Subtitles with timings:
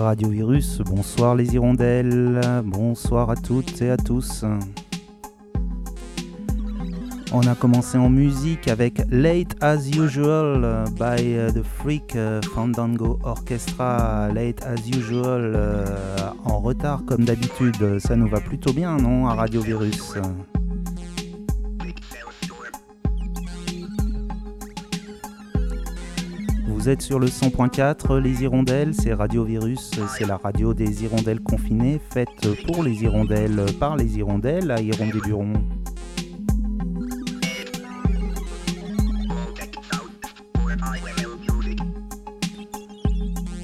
[0.00, 4.44] Radio Virus, bonsoir les hirondelles, bonsoir à toutes et à tous.
[7.32, 13.18] On a commencé en musique avec Late as Usual by uh, the Freak uh, Fandango
[13.22, 14.28] Orchestra.
[14.34, 15.84] Late as Usual, euh,
[16.44, 20.14] en retard comme d'habitude, ça nous va plutôt bien, non, à Radio Virus
[26.80, 31.40] Vous êtes sur le 100.4, les hirondelles, c'est Radio Virus, c'est la radio des hirondelles
[31.40, 32.30] confinées, faite
[32.66, 35.52] pour les hirondelles, par les hirondelles à Hirondéburon.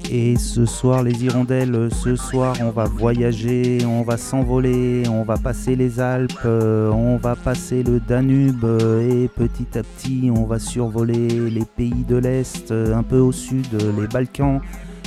[0.09, 5.37] Et ce soir, les hirondelles, ce soir, on va voyager, on va s'envoler, on va
[5.37, 8.65] passer les Alpes, euh, on va passer le Danube
[9.01, 13.67] et petit à petit, on va survoler les pays de l'Est, un peu au sud,
[13.99, 14.61] les Balkans.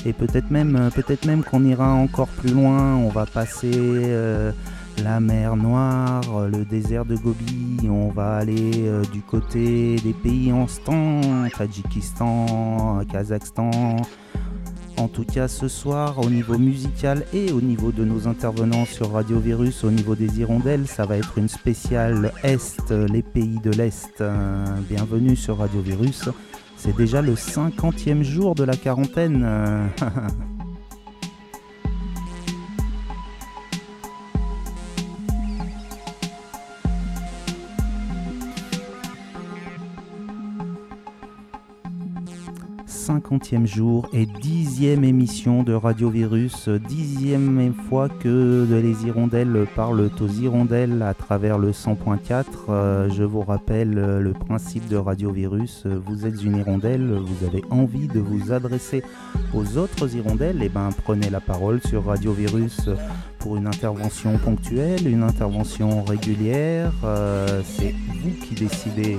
[0.07, 2.97] Et peut-être même, peut-être même qu'on ira encore plus loin.
[2.97, 4.51] On va passer euh,
[5.03, 7.89] la mer Noire, le désert de Gobi.
[7.89, 13.97] On va aller euh, du côté des pays en stand, Tadjikistan, Kazakhstan.
[15.01, 19.13] En tout cas, ce soir, au niveau musical et au niveau de nos intervenants sur
[19.13, 23.71] Radio Virus, au niveau des hirondelles, ça va être une spéciale Est, les pays de
[23.71, 24.23] l'Est.
[24.91, 26.29] Bienvenue sur Radio Virus.
[26.77, 29.43] C'est déjà le 50e jour de la quarantaine.
[43.11, 50.29] cinquantième jour et dixième émission de Radio Virus, dixième fois que les hirondelles parlent aux
[50.29, 52.45] hirondelles à travers le 100.4.
[52.69, 57.45] Euh, je vous rappelle euh, le principe de Radio Virus, vous êtes une hirondelle, vous
[57.45, 59.03] avez envie de vous adresser
[59.55, 62.89] aux autres hirondelles, et eh ben prenez la parole sur Radio Virus
[63.41, 67.93] pour une intervention ponctuelle, une intervention régulière, euh, c'est
[68.23, 69.19] vous qui décidez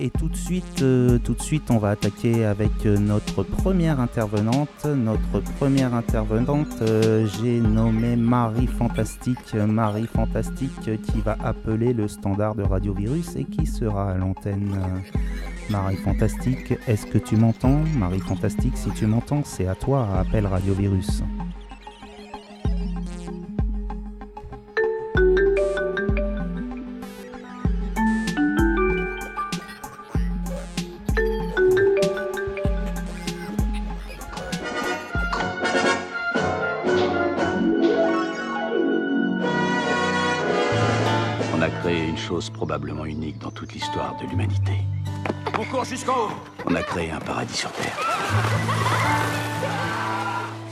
[0.00, 4.00] et tout de suite, euh, tout de suite, on va attaquer avec euh, notre première
[4.00, 4.86] intervenante.
[4.86, 9.54] Notre première intervenante, euh, j'ai nommé Marie Fantastique.
[9.54, 14.74] Marie Fantastique qui va appeler le standard de Radio Virus et qui sera à l'antenne.
[15.68, 17.82] Marie Fantastique, est-ce que tu m'entends?
[17.96, 21.22] Marie Fantastique, si tu m'entends, c'est à toi, appelle Radio Virus.
[46.08, 47.98] On a créé un paradis sur Terre.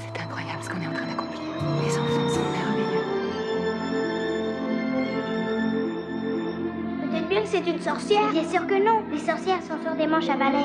[0.03, 1.43] C'est incroyable ce qu'on est en train d'accomplir.
[1.85, 3.05] Les enfants sont merveilleux.
[7.03, 10.07] Peut-être bien que c'est une sorcière Bien sûr que non Les sorcières sont sur des
[10.07, 10.65] manches à balai.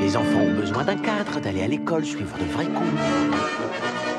[0.00, 4.09] Les enfants ont besoin d'un cadre, d'aller à l'école, suivre de vrais cours.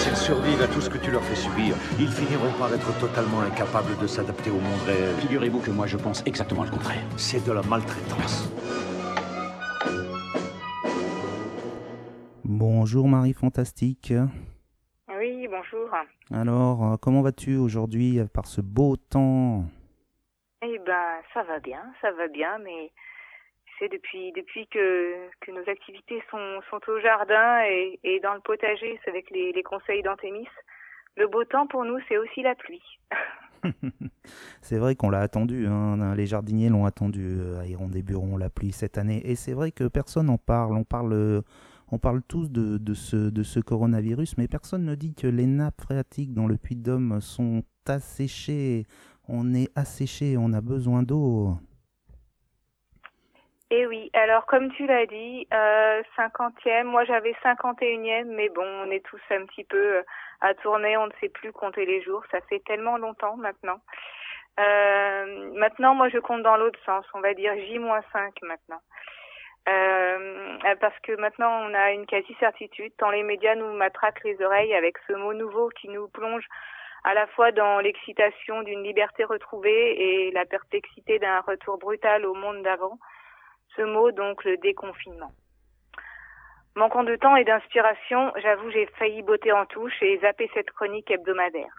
[0.00, 3.40] S'ils survivent à tout ce que tu leur fais subir, ils finiront par être totalement
[3.40, 5.14] incapables de s'adapter au monde réel.
[5.16, 7.04] Figurez-vous que moi je pense exactement le contraire.
[7.18, 8.48] C'est de la maltraitance.
[12.44, 14.14] Bonjour Marie Fantastique.
[15.18, 15.90] Oui, bonjour.
[16.32, 19.64] Alors, euh, comment vas-tu aujourd'hui par ce beau temps?
[20.62, 22.90] Eh ben, ça va bien, ça va bien, mais
[23.88, 30.02] depuis que, nos activités sont, au jardin et, dans le potager, c'est avec les, conseils
[30.02, 30.46] d'Antémis.
[31.16, 32.82] Le beau temps pour nous, c'est aussi la pluie.
[34.62, 36.14] c'est vrai qu'on l'a attendu, hein.
[36.14, 39.20] les jardiniers l'ont attendu euh, à Hirondéburon, la pluie cette année.
[39.24, 40.76] Et c'est vrai que personne n'en parle.
[40.76, 41.42] On parle,
[41.90, 45.46] on parle tous de, de, ce, de ce coronavirus, mais personne ne dit que les
[45.46, 48.86] nappes phréatiques dans le Puy-de-Dôme sont asséchées.
[49.28, 51.58] On est asséché, on a besoin d'eau.
[53.72, 58.48] Eh oui, alors comme tu l'as dit, euh, cinquantième, moi j'avais cinquante et unième, mais
[58.48, 60.02] bon, on est tous un petit peu euh,
[60.40, 63.80] à tourner, on ne sait plus compter les jours, ça fait tellement longtemps maintenant.
[64.58, 68.80] Euh, maintenant, moi je compte dans l'autre sens, on va dire J-5 maintenant.
[69.68, 74.74] Euh, parce que maintenant on a une quasi-certitude, tant les médias nous matraquent les oreilles
[74.74, 76.46] avec ce mot nouveau qui nous plonge
[77.04, 82.34] à la fois dans l'excitation d'une liberté retrouvée et la perplexité d'un retour brutal au
[82.34, 82.98] monde d'avant
[83.76, 85.32] ce mot, donc le déconfinement.
[86.76, 91.10] Manquant de temps et d'inspiration, j'avoue j'ai failli botter en touche et zapper cette chronique
[91.10, 91.74] hebdomadaire.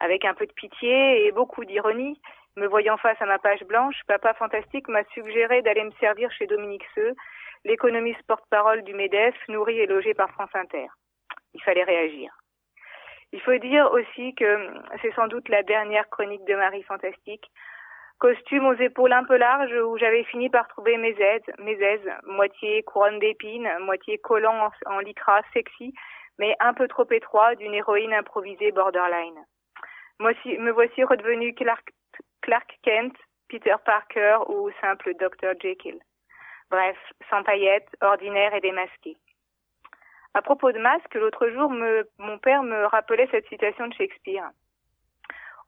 [0.00, 2.20] Avec un peu de pitié et beaucoup d'ironie,
[2.58, 6.46] Me voyant face à ma page blanche, Papa Fantastique m'a suggéré d'aller me servir chez
[6.46, 7.14] Dominique Seux,
[7.64, 10.86] l'économiste porte-parole du MEDEF, nourri et logé par France Inter.
[11.52, 12.32] Il fallait réagir.
[13.32, 14.70] Il faut dire aussi que
[15.02, 17.50] c'est sans doute la dernière chronique de Marie Fantastique.
[18.18, 22.10] Costume aux épaules un peu larges où j'avais fini par trouver mes aides, mes aises,
[22.24, 25.00] moitié couronne d'épines, moitié collant en, en
[25.52, 25.92] sexy,
[26.38, 29.44] mais un peu trop étroit d'une héroïne improvisée borderline.
[30.18, 33.16] Moi me voici redevenu Clark, Kent,
[33.48, 35.52] Peter Parker ou simple Dr.
[35.60, 35.98] Jekyll.
[36.70, 36.96] Bref,
[37.28, 39.16] sans paillettes, ordinaire et démasqué.
[40.32, 44.50] À propos de masque, l'autre jour, mon père me rappelait cette citation de Shakespeare.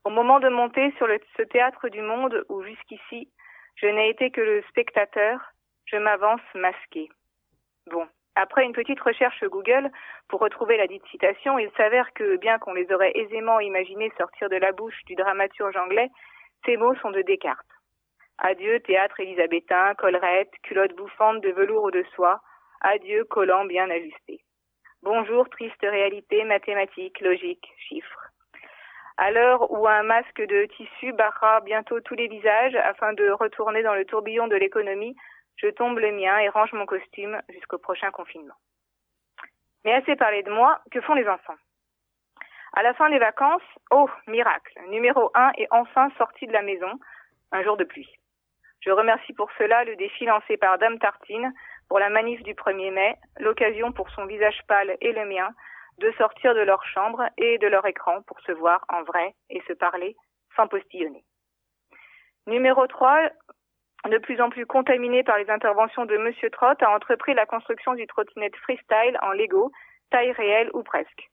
[0.08, 3.28] Au moment de monter sur ce théâtre du monde où jusqu'ici
[3.76, 5.38] je n'ai été que le spectateur,
[5.84, 7.10] je m'avance masqué.
[7.90, 9.90] Bon, après une petite recherche Google
[10.28, 14.48] pour retrouver la dite citation, il s'avère que, bien qu'on les aurait aisément imaginés sortir
[14.48, 16.08] de la bouche du dramaturge anglais,
[16.64, 17.66] ces mots sont de Descartes.
[18.38, 22.40] Adieu théâtre élisabétain, collerette, culotte bouffante de velours ou de soie,
[22.80, 24.40] adieu collant bien ajusté.
[25.02, 28.27] Bonjour triste réalité mathématique, logique, chiffres.
[29.20, 33.82] À l'heure où un masque de tissu barrera bientôt tous les visages afin de retourner
[33.82, 35.16] dans le tourbillon de l'économie,
[35.56, 38.54] je tombe le mien et range mon costume jusqu'au prochain confinement.
[39.84, 41.56] Mais assez parlé de moi, que font les enfants?
[42.75, 46.92] À la fin des vacances, oh, miracle, numéro un est enfin sorti de la maison,
[47.50, 48.14] un jour de pluie.
[48.82, 51.52] Je remercie pour cela le défi lancé par Dame Tartine
[51.88, 55.52] pour la manif du 1er mai, l'occasion pour son visage pâle et le mien
[55.99, 59.62] de sortir de leur chambre et de leur écran pour se voir en vrai et
[59.67, 60.17] se parler
[60.57, 61.25] sans postillonner.
[62.47, 63.31] Numéro 3,
[64.09, 67.95] de plus en plus contaminé par les interventions de Monsieur Trott, a entrepris la construction
[67.95, 69.71] du trottinette freestyle en Lego,
[70.11, 71.28] taille réelle ou presque.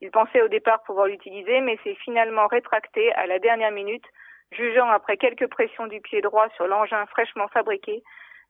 [0.00, 4.04] Il pensait au départ pouvoir l'utiliser, mais s'est finalement rétracté à la dernière minute,
[4.52, 8.02] jugeant après quelques pressions du pied droit sur l'engin fraîchement fabriqué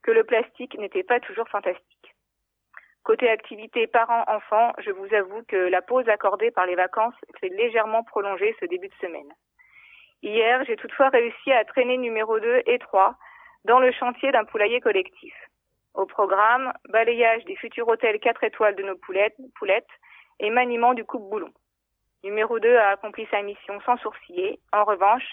[0.03, 2.00] que le plastique n'était pas toujours fantastique.
[3.11, 8.05] Côté activité parents-enfants, je vous avoue que la pause accordée par les vacances s'est légèrement
[8.05, 9.33] prolongée ce début de semaine.
[10.23, 13.17] Hier, j'ai toutefois réussi à traîner numéro 2 et 3
[13.65, 15.35] dans le chantier d'un poulailler collectif.
[15.95, 19.91] Au programme, balayage des futurs hôtels 4 étoiles de nos poulettes, poulettes
[20.39, 21.51] et maniement du coupe-boulon.
[22.23, 24.61] Numéro 2 a accompli sa mission sans sourciller.
[24.73, 25.27] En revanche,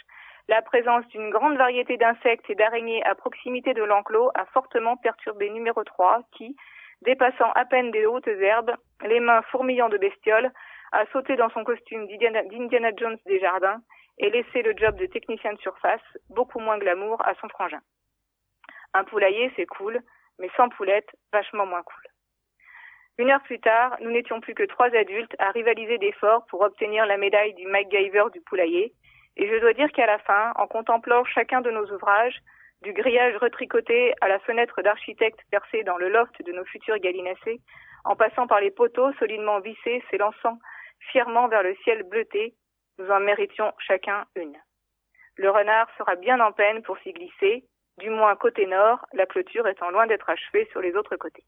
[0.47, 5.51] la présence d'une grande variété d'insectes et d'araignées à proximité de l'enclos a fortement perturbé
[5.51, 6.55] numéro 3 qui,
[7.01, 8.75] dépassant à peine des hautes herbes,
[9.05, 10.51] les mains fourmillant de bestioles,
[10.91, 13.81] a sauté dans son costume d'Indiana Jones des jardins
[14.19, 17.81] et laissé le job de technicien de surface, beaucoup moins glamour, à son frangin.
[18.93, 20.01] Un poulailler, c'est cool,
[20.39, 22.03] mais sans poulette, vachement moins cool.
[23.19, 27.05] Une heure plus tard, nous n'étions plus que trois adultes à rivaliser d'efforts pour obtenir
[27.05, 28.93] la médaille du MacGyver du poulailler,
[29.37, 32.39] et je dois dire qu'à la fin, en contemplant chacun de nos ouvrages,
[32.83, 37.59] du grillage retricoté à la fenêtre d'architecte percée dans le loft de nos futurs gallinacés,
[38.05, 40.59] en passant par les poteaux solidement vissés s'élançant
[41.11, 42.53] fièrement vers le ciel bleuté,
[42.97, 44.57] nous en méritions chacun une.
[45.35, 47.63] Le renard sera bien en peine pour s'y glisser,
[47.99, 51.43] du moins côté nord, la clôture étant loin d'être achevée sur les autres côtés.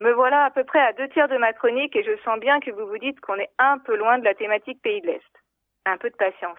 [0.00, 2.60] Me voilà à peu près à deux tiers de ma chronique et je sens bien
[2.60, 5.42] que vous vous dites qu'on est un peu loin de la thématique pays de l'Est.
[5.86, 6.58] Un peu de patience.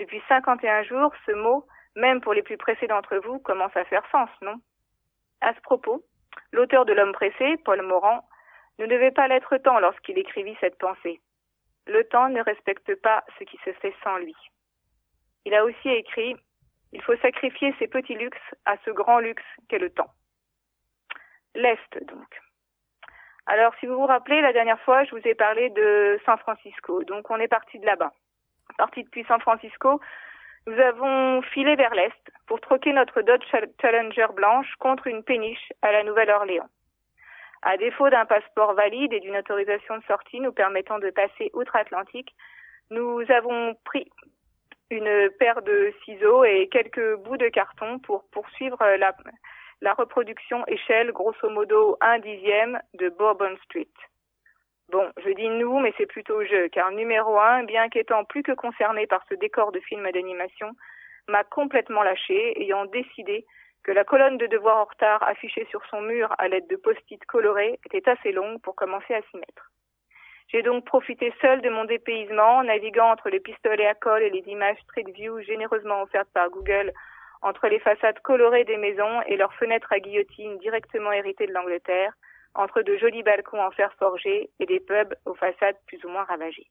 [0.00, 1.64] Depuis 51 jours, ce mot,
[1.96, 4.60] même pour les plus pressés d'entre vous, commence à faire sens, non?
[5.40, 6.04] À ce propos,
[6.52, 8.28] l'auteur de L'homme pressé, Paul Morand,
[8.78, 11.20] ne devait pas l'être tant lorsqu'il écrivit cette pensée.
[11.86, 14.36] Le temps ne respecte pas ce qui se fait sans lui.
[15.44, 16.36] Il a aussi écrit
[16.92, 20.10] Il faut sacrifier ces petits luxes à ce grand luxe qu'est le temps.
[21.54, 22.40] L'Est, donc.
[23.46, 27.04] Alors, si vous vous rappelez, la dernière fois, je vous ai parlé de San Francisco.
[27.04, 28.12] Donc, on est parti de là-bas.
[28.76, 30.00] Parti depuis San Francisco,
[30.66, 33.44] nous avons filé vers l'Est pour troquer notre Dodge
[33.80, 36.68] Challenger blanche contre une péniche à la Nouvelle-Orléans.
[37.62, 42.34] À défaut d'un passeport valide et d'une autorisation de sortie nous permettant de passer outre-Atlantique,
[42.90, 44.10] nous avons pris
[44.90, 48.78] une paire de ciseaux et quelques bouts de carton pour poursuivre
[49.80, 53.88] la, reproduction échelle grosso modo un dixième de Bourbon Street.
[54.88, 58.52] Bon, je dis nous, mais c'est plutôt je, car numéro un, bien qu'étant plus que
[58.52, 60.70] concerné par ce décor de film d'animation,
[61.28, 63.44] m'a complètement lâché, ayant décidé
[63.82, 67.24] que la colonne de devoirs en retard affichée sur son mur à l'aide de post-it
[67.26, 69.72] colorés était assez longue pour commencer à s'y mettre.
[70.48, 74.44] J'ai donc profité seul de mon dépaysement, naviguant entre les pistolets à colle et les
[74.46, 76.92] images Street View généreusement offertes par Google
[77.42, 82.12] entre les façades colorées des maisons et leurs fenêtres à guillotine directement héritées de l'Angleterre,
[82.56, 86.24] entre de jolis balcons en fer forgé et des pubs aux façades plus ou moins
[86.24, 86.66] ravagées.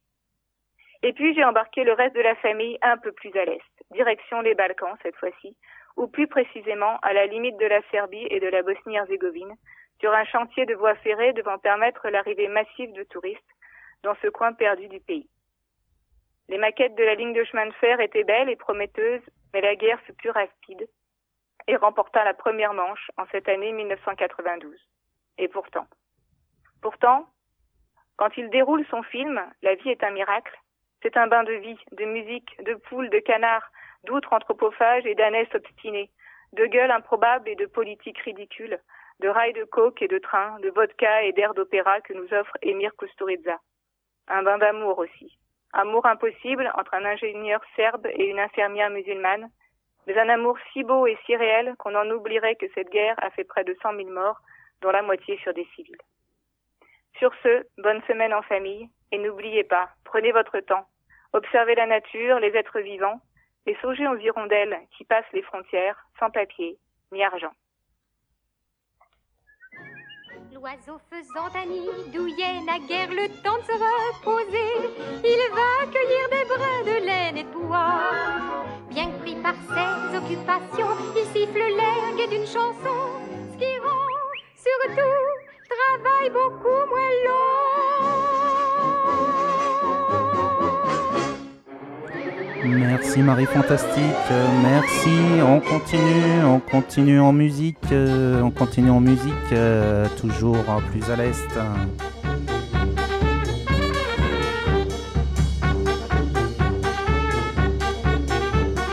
[1.04, 3.62] Et puis j'ai embarqué le reste de la famille un peu plus à l'est,
[3.92, 5.56] direction les Balkans cette fois-ci,
[5.98, 9.56] ou plus précisément à la limite de la Serbie et de la Bosnie-Herzégovine,
[10.00, 13.42] sur un chantier de voie ferrée devant permettre l'arrivée massive de touristes
[14.04, 15.30] dans ce coin perdu du pays.
[16.50, 19.24] Les maquettes de la ligne de chemin de fer étaient belles et prometteuses,
[19.54, 20.88] mais la guerre fut plus rapide
[21.68, 24.76] et remporta la première manche en cette année 1992.
[25.38, 25.88] Et pourtant,
[26.82, 27.28] pourtant,
[28.18, 30.58] quand il déroule son film La vie est un miracle,
[31.02, 33.70] c'est un bain de vie, de musique, de poules, de canards,
[34.06, 36.10] d'outres anthropophages et d'ânesses obstinés,
[36.54, 38.80] de gueules improbables et de politiques ridicules,
[39.20, 42.58] de rails de coke et de trains, de vodka et d'air d'opéra que nous offre
[42.62, 43.60] Emir Kusturica.
[44.28, 45.38] Un bain d'amour aussi.
[45.74, 49.50] Amour impossible entre un ingénieur serbe et une infirmière musulmane,
[50.08, 53.30] mais un amour si beau et si réel qu'on en oublierait que cette guerre a
[53.32, 54.40] fait près de cent mille morts,
[54.82, 55.98] dont la moitié furent des civils.
[57.18, 60.86] Sur ce, bonne semaine en famille, et n'oubliez pas, prenez votre temps,
[61.34, 63.22] observez la nature, les êtres vivants,
[63.66, 66.78] et songez aux hirondelles qui passent les frontières sans papier
[67.12, 67.54] ni argent.
[70.54, 74.90] L'oiseau faisant un nid douillet naguère le temps de se reposer.
[75.24, 78.66] Il va cueillir des brins de laine et de bois.
[78.90, 81.60] Bien que pris par ses occupations, il siffle
[82.18, 83.45] gai d'une chanson.
[84.66, 85.22] Surtout
[85.70, 87.56] travail beaucoup moins long.
[92.66, 94.30] Merci Marie Fantastique,
[94.64, 95.42] merci.
[95.44, 99.54] On continue, on continue en musique, on continue en musique,
[100.20, 100.58] toujours
[100.92, 101.60] plus à l'est.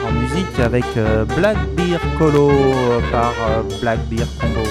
[0.07, 2.51] En musique avec euh, Black Beer Colo
[3.11, 4.63] par euh, Black Beer Combo.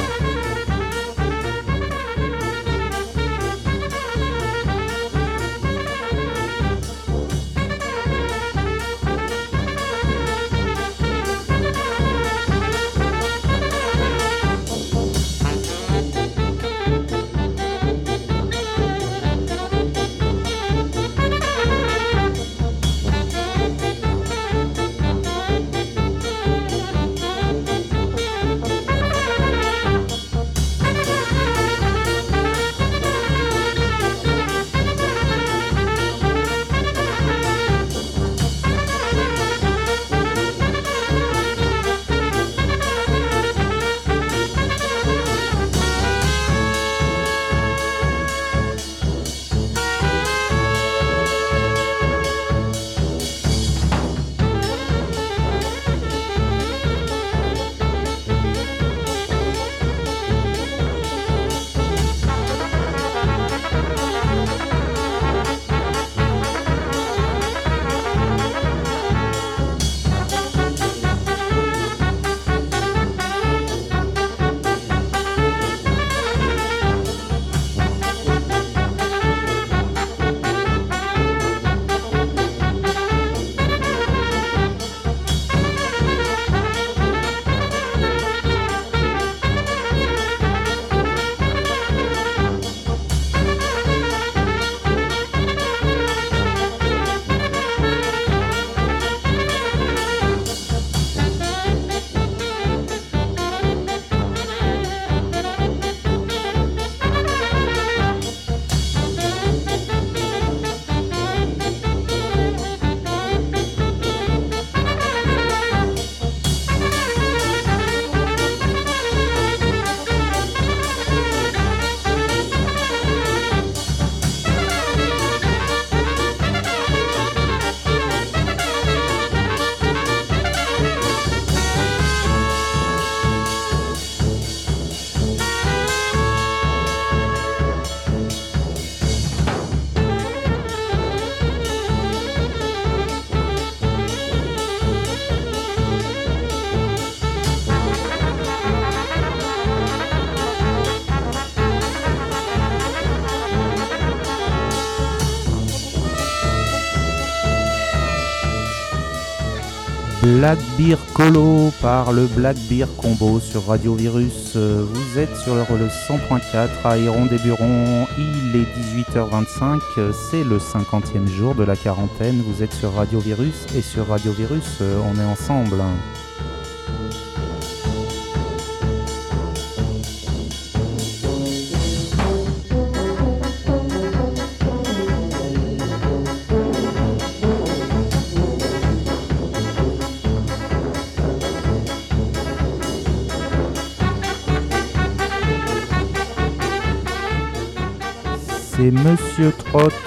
[160.42, 164.54] Black Beer Colo par le Black Beer Combo sur Radio Virus.
[164.56, 168.08] Euh, Vous êtes sur le 100.4 à Héron des Burons.
[168.18, 168.66] Il est
[169.14, 169.80] 18h25.
[170.00, 172.42] euh, C'est le 50e jour de la quarantaine.
[172.42, 175.78] Vous êtes sur Radio Virus et sur Radio Virus, euh, on est ensemble.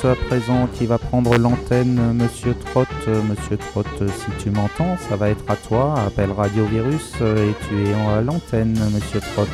[0.04, 2.14] À présent qui va prendre l'antenne.
[2.14, 2.88] Monsieur Trott,
[3.28, 5.94] Monsieur Trott, si tu m'entends, ça va être à toi.
[6.06, 9.48] Appelle Radio Virus et tu es à l'antenne, Monsieur Trott.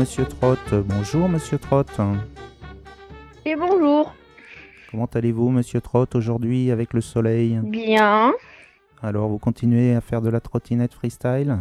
[0.00, 0.58] Monsieur Trott.
[0.86, 2.00] Bonjour, Monsieur Trott.
[3.44, 4.14] Et bonjour.
[4.90, 7.60] Comment allez-vous, Monsieur Trott, aujourd'hui avec le soleil?
[7.62, 8.32] Bien.
[9.02, 11.58] Alors, vous continuez à faire de la trottinette freestyle?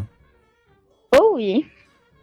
[1.20, 1.66] Oh oui.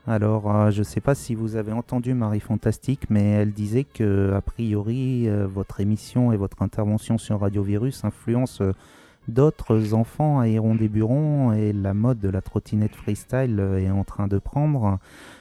[0.06, 3.84] Alors, euh, je ne sais pas si vous avez entendu Marie Fantastique, mais elle disait
[3.84, 8.72] que, a priori, euh, votre émission et votre intervention sur Radio Virus influencent euh,
[9.28, 14.04] d'autres enfants à Héron des Burons et la mode de la trottinette freestyle est en
[14.04, 14.98] train de prendre.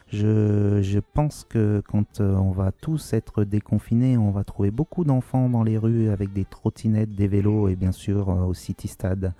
[0.08, 5.04] Je, je pense que quand euh, on va tous être déconfinés, on va trouver beaucoup
[5.04, 8.88] d'enfants dans les rues avec des trottinettes, des vélos et bien sûr euh, au City
[8.88, 9.34] Stade.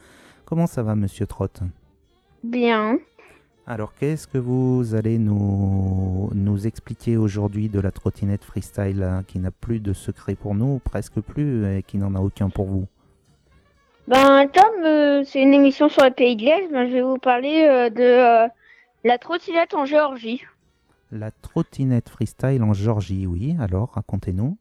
[0.46, 1.62] Comment ça va, Monsieur Trott
[2.44, 2.98] Bien.
[3.68, 9.40] Alors, qu'est-ce que vous allez nous, nous expliquer aujourd'hui de la trottinette freestyle hein, qui
[9.40, 12.86] n'a plus de secret pour nous, presque plus, et qui n'en a aucun pour vous?
[14.08, 17.18] Ben, comme euh, c'est une émission sur le pays de l'Est, ben, je vais vous
[17.18, 18.48] parler euh, de euh,
[19.04, 20.44] la trottinette en Géorgie.
[21.12, 23.56] La trottinette freestyle en Georgie, oui.
[23.60, 24.58] Alors, racontez-nous.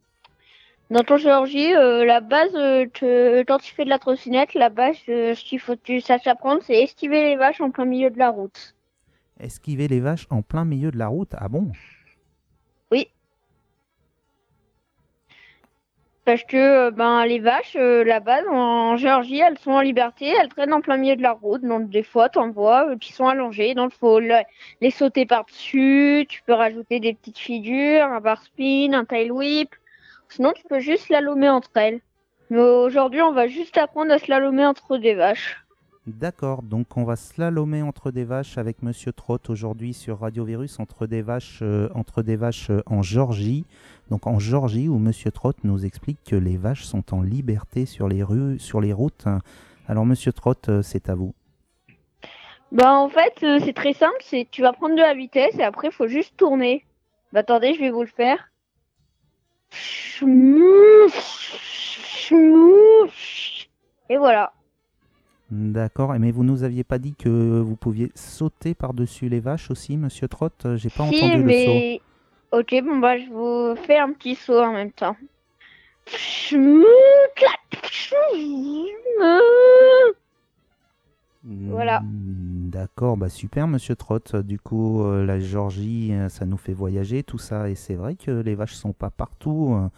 [0.91, 4.69] Dans ton Géorgie, euh, la base, euh, te- quand tu fais de la trottinette, la
[4.69, 7.87] base, euh, ce qu'il faut que tu saches apprendre, c'est esquiver les vaches en plein
[7.87, 8.75] milieu de la route.
[9.41, 11.73] Esquiver les vaches en plein milieu de la route Ah bon?
[16.25, 20.33] Parce que euh, ben les vaches, euh, la base en Géorgie, elles sont en liberté,
[20.41, 21.63] elles traînent en plein milieu de la route.
[21.63, 24.43] Donc des fois, t'en vois euh, qui sont allongées, donc faut le-
[24.81, 26.25] les sauter par-dessus.
[26.29, 29.69] Tu peux rajouter des petites figures, un bar spin, un tail whip.
[30.31, 32.01] Sinon, tu peux juste slalomer entre elles.
[32.49, 35.61] Mais aujourd'hui, on va juste apprendre à slalomer entre des vaches.
[36.07, 40.79] D'accord, donc on va slalomer entre des vaches avec Monsieur Trott aujourd'hui sur Radio Virus
[40.79, 43.65] entre des vaches, euh, entre des vaches euh, en Georgie.
[44.11, 48.09] Donc en Georgie où Monsieur Trott nous explique que les vaches sont en liberté sur
[48.09, 49.27] les rues, sur les routes.
[49.89, 51.35] Alors Monsieur Trott, euh, c'est à vous.
[52.73, 55.63] Bah en fait, euh, c'est très simple, c'est tu vas prendre de la vitesse et
[55.63, 56.85] après, faut juste tourner.
[57.33, 58.51] Bah attendez, je vais vous le faire.
[64.11, 64.53] Et voilà.
[65.51, 69.97] D'accord, mais vous nous aviez pas dit que vous pouviez sauter par-dessus les vaches aussi,
[69.97, 70.67] Monsieur Trott?
[70.77, 72.03] J'ai pas si, entendu le saut.
[72.55, 75.17] Ok, bon bah je vous fais un petit saut en même temps.
[81.43, 82.01] Voilà.
[82.03, 84.37] Mm, D'accord, bah super Monsieur Trott.
[84.37, 87.69] Du coup, euh, la Géorgie, euh, ça nous fait voyager, tout ça.
[87.69, 89.89] Et c'est vrai que les vaches sont pas partout euh,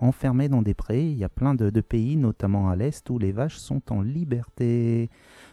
[0.00, 1.02] enfermées dans des prés.
[1.02, 5.10] Il y a plein de, pays, notamment à l'Est, où les vaches sont en liberté.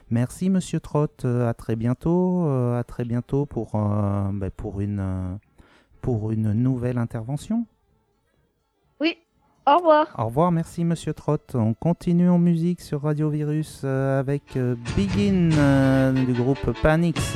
[0.09, 1.25] Merci Monsieur Trott.
[1.25, 2.47] À très bientôt.
[2.47, 5.39] à très bientôt pour, bah, pour, une,
[6.03, 7.65] pour une nouvelle intervention.
[8.99, 9.17] Oui,
[9.65, 10.13] au revoir.
[10.19, 11.55] Au revoir, merci Monsieur Trott.
[11.55, 17.35] On continue en musique sur Radio Virus euh, avec euh, Begin euh, du groupe Panix.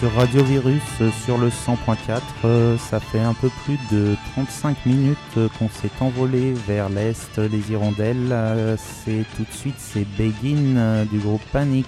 [0.00, 2.22] Sur Radio Virus euh, sur le 100.4.
[2.46, 7.36] Euh, ça fait un peu plus de 35 minutes euh, qu'on s'est envolé vers l'est,
[7.36, 8.34] les hirondelles.
[8.78, 11.86] C'est tout de suite, c'est Begin du groupe Panix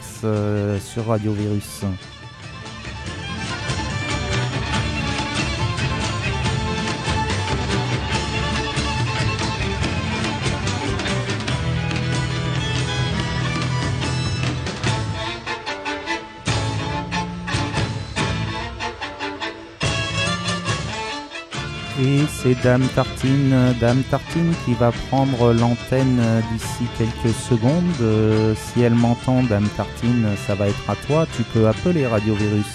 [0.80, 1.84] sur Radio Virus.
[22.62, 26.20] Dame Tartine, Dame Tartine qui va prendre l'antenne
[26.52, 27.84] d'ici quelques secondes.
[28.00, 31.26] Euh, si elle m'entend, Dame Tartine, ça va être à toi.
[31.36, 32.66] Tu peux appeler Radio Virus.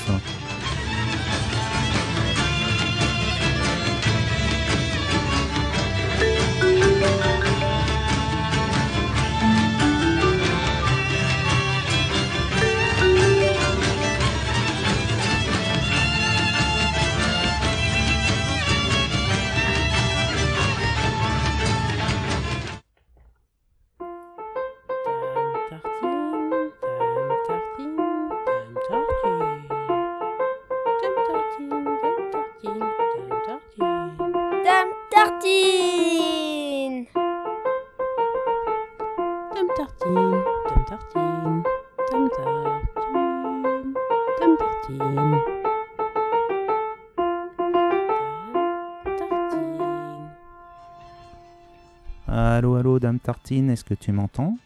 [53.48, 54.58] Tartine, est-ce que tu m'entends?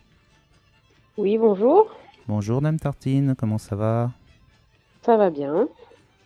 [1.15, 1.95] Oui, bonjour.
[2.27, 4.09] Bonjour Dame Tartine, comment ça va?
[5.03, 5.69] Ça va bien.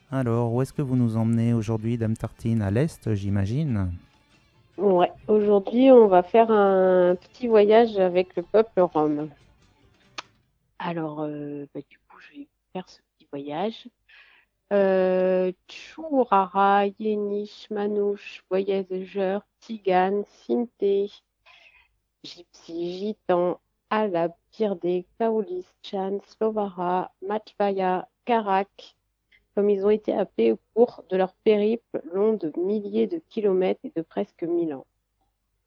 [0.10, 2.62] Alors, où est-ce que vous nous emmenez aujourd'hui, Dame Tartine?
[2.62, 3.92] À l'Est, j'imagine
[4.78, 9.28] Ouais, aujourd'hui, on va faire un petit voyage avec le peuple rome.
[10.80, 13.90] Alors, euh, bah, du coup, je vais faire ce petit voyage.
[14.72, 21.12] Euh, Chourara, Yenish, Manouche, Voyageur, Tigane, Sinté,
[22.26, 23.60] Gypsy, Gitan,
[23.92, 28.96] Alab, Pirdé, Kaolis, Chan, Slovara, Matvaya, Karak,
[29.54, 33.82] comme ils ont été appelés au cours de leur périple long de milliers de kilomètres
[33.84, 34.88] et de presque mille ans.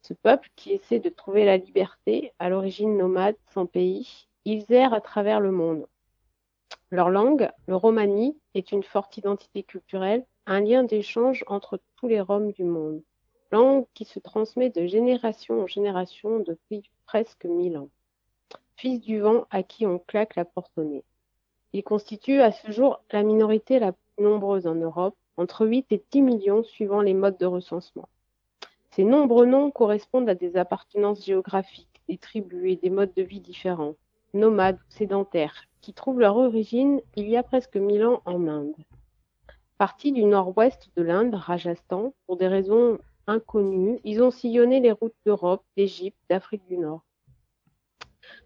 [0.01, 4.93] Ce peuple qui essaie de trouver la liberté, à l'origine nomade, sans pays, ils errent
[4.93, 5.87] à travers le monde.
[6.91, 12.19] Leur langue, le romani, est une forte identité culturelle, un lien d'échange entre tous les
[12.19, 13.01] Roms du monde
[13.51, 17.89] langue qui se transmet de génération en génération depuis presque mille ans.
[18.75, 21.03] Fils du vent à qui on claque la porte au nez.
[21.73, 26.03] Il constitue à ce jour la minorité la plus nombreuse en Europe, entre 8 et
[26.11, 28.09] 10 millions suivant les modes de recensement.
[28.91, 33.39] Ces nombreux noms correspondent à des appartenances géographiques, des tribus et des modes de vie
[33.39, 33.95] différents,
[34.33, 38.75] nomades ou sédentaires, qui trouvent leur origine il y a presque mille ans en Inde.
[39.77, 45.15] Partis du nord-ouest de l'Inde, Rajasthan, pour des raisons inconnus, ils ont sillonné les routes
[45.25, 47.03] d'Europe, d'Égypte, d'Afrique du Nord.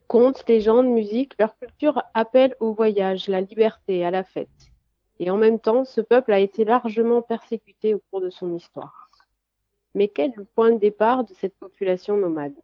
[0.08, 4.50] Contes, légendes, musique, leur culture appelle au voyage, la liberté, à la fête.
[5.20, 9.10] Et en même temps, ce peuple a été largement persécuté au cours de son histoire.
[9.96, 12.56] Mais quel est le point de départ de cette population nomade?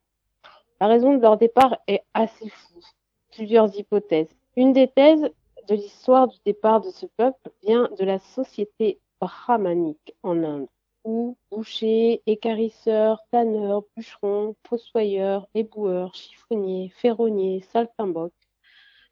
[0.82, 2.86] La raison de leur départ est assez floue.
[3.32, 4.36] Plusieurs hypothèses.
[4.56, 5.30] Une des thèses
[5.68, 10.68] de l'histoire du départ de ce peuple vient de la société brahmanique en Inde
[11.04, 18.34] où bouchers, écarisseurs, tanneurs, bûcherons, fossoyeurs, éboueurs, chiffonniers, ferronniers, saltimbanques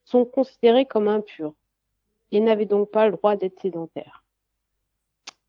[0.06, 1.54] sont considérés comme impurs
[2.32, 4.24] et n'avaient donc pas le droit d'être sédentaires.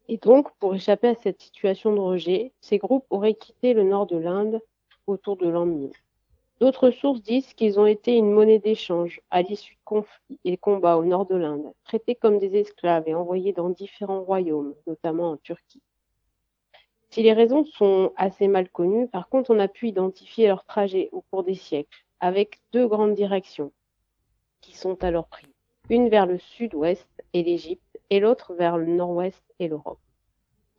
[0.09, 4.07] Et donc, pour échapper à cette situation de rejet, ces groupes auraient quitté le nord
[4.07, 4.61] de l'Inde
[5.07, 5.90] autour de l'an 1000.
[6.61, 10.96] D'autres sources disent qu'ils ont été une monnaie d'échange à l'issue de conflits et combats
[10.96, 15.37] au nord de l'Inde, traités comme des esclaves et envoyés dans différents royaumes, notamment en
[15.37, 15.83] Turquie.
[17.10, 21.08] Si les raisons sont assez mal connues, par contre, on a pu identifier leur trajet
[21.12, 23.72] au cours des siècles, avec deux grandes directions
[24.60, 25.48] qui sont alors prises.
[25.88, 30.00] Une vers le sud-ouest et l'Égypte, et l'autre vers le nord-ouest et l'Europe.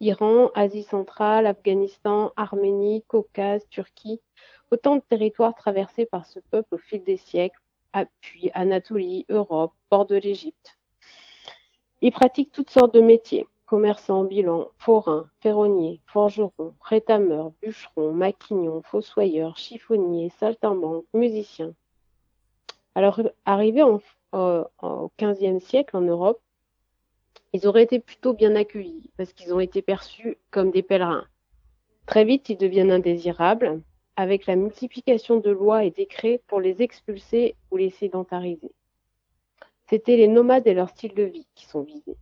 [0.02, 4.22] Iran, Asie centrale, Afghanistan, Arménie, Caucase, Turquie,
[4.72, 7.60] autant de territoires traversés par ce peuple au fil des siècles,
[8.22, 10.78] puis Anatolie, Europe, bord de l'Égypte.
[12.02, 19.58] Ils pratiquent toutes sortes de métiers, commerçants ambulants, forains, ferronniers, forgerons, rétameurs, bûcherons, maquignons, fossoyeurs,
[19.58, 21.76] chiffonniers, saltimbanques, musiciens.
[22.96, 24.02] Alors, arrivés au
[25.22, 26.42] XVe siècle en Europe,
[27.54, 31.28] ils auraient été plutôt bien accueillis parce qu'ils ont été perçus comme des pèlerins.
[32.08, 33.84] Très vite, ils deviennent indésirables
[34.16, 38.72] avec la multiplication de lois et décrets pour les expulser ou les sédentariser.
[39.88, 42.18] C'étaient les nomades et leur style de vie qui sont visés.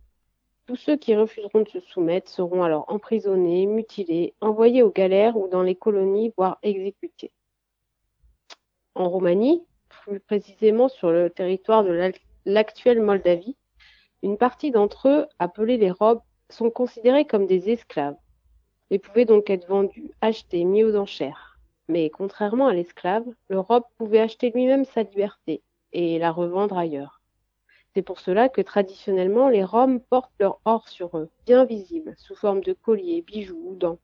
[0.68, 5.48] Tous ceux qui refuseront de se soumettre seront alors emprisonnés, mutilés, envoyés aux galères ou
[5.48, 7.32] dans les colonies, voire exécutés.
[8.94, 12.12] En Roumanie, plus précisément sur le territoire de
[12.44, 13.56] l'actuelle Moldavie,
[14.22, 18.18] une partie d'entre eux, appelés les robes, sont considérés comme des esclaves
[18.90, 21.58] et pouvaient donc être vendus, achetés, mis aux enchères.
[21.88, 27.17] Mais contrairement à l'esclave, le robe pouvait acheter lui-même sa liberté et la revendre ailleurs.
[27.94, 32.34] C'est pour cela que traditionnellement les Roms portent leur or sur eux, bien visible, sous
[32.34, 33.98] forme de colliers, bijoux ou dents,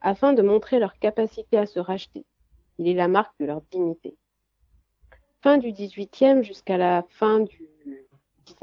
[0.00, 2.24] afin de montrer leur capacité à se racheter.
[2.78, 4.16] Il est la marque de leur dignité.
[5.40, 7.68] Fin du XVIIIe jusqu'à la fin du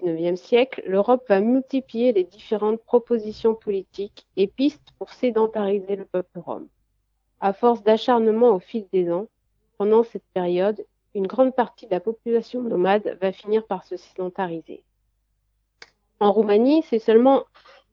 [0.01, 6.39] XIXe siècle, l'Europe va multiplier les différentes propositions politiques et pistes pour sédentariser le peuple
[6.39, 6.67] rome.
[7.39, 9.27] À force d'acharnement au fil des ans,
[9.77, 14.83] pendant cette période, une grande partie de la population nomade va finir par se sédentariser.
[16.19, 17.45] En Roumanie, c'est seulement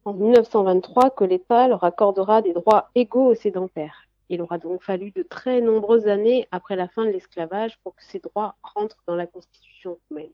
[0.05, 4.09] en 1923 que l'État leur accordera des droits égaux aux sédentaires.
[4.29, 8.03] Il aura donc fallu de très nombreuses années après la fin de l'esclavage pour que
[8.03, 10.33] ces droits rentrent dans la Constitution roumaine.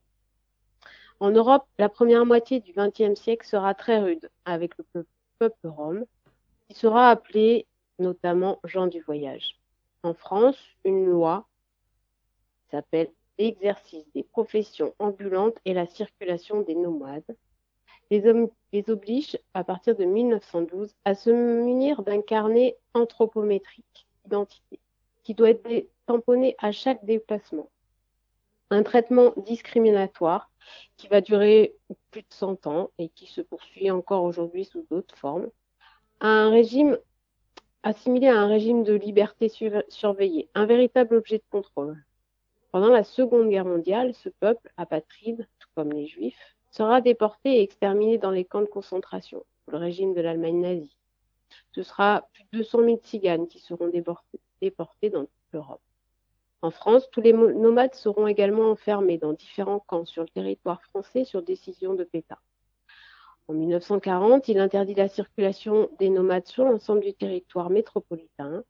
[1.20, 5.04] En Europe, la première moitié du XXe siècle sera très rude avec le
[5.38, 6.04] peuple rome,
[6.68, 7.66] qui sera appelé
[7.98, 9.58] notamment Jean du voyage.
[10.04, 11.47] En France, une loi
[12.70, 17.36] s'appelle L'exercice des professions ambulantes et la circulation des nomades.
[18.10, 24.80] Les, hommes, les oblige, à partir de 1912, à se munir d'un carnet anthropométrique d'identité
[25.22, 27.70] qui doit être tamponné à chaque déplacement.
[28.70, 30.50] Un traitement discriminatoire
[30.96, 31.76] qui va durer
[32.10, 35.48] plus de 100 ans et qui se poursuit encore aujourd'hui sous d'autres formes.
[36.20, 36.98] Un régime
[37.82, 39.48] assimilé à un régime de liberté
[39.88, 42.02] surveillée, un véritable objet de contrôle.
[42.78, 47.62] Pendant la Seconde Guerre mondiale, ce peuple, apatride, tout comme les Juifs, sera déporté et
[47.62, 50.96] exterminé dans les camps de concentration sous le régime de l'Allemagne nazie.
[51.72, 55.80] Ce sera plus de 200 000 tziganes qui seront déportés, dans toute l'Europe.
[56.62, 61.24] En France, tous les nomades seront également enfermés dans différents camps sur le territoire français
[61.24, 62.38] sur décision de Pétain.
[63.48, 68.62] En 1940, il interdit la circulation des nomades sur l'ensemble du territoire métropolitain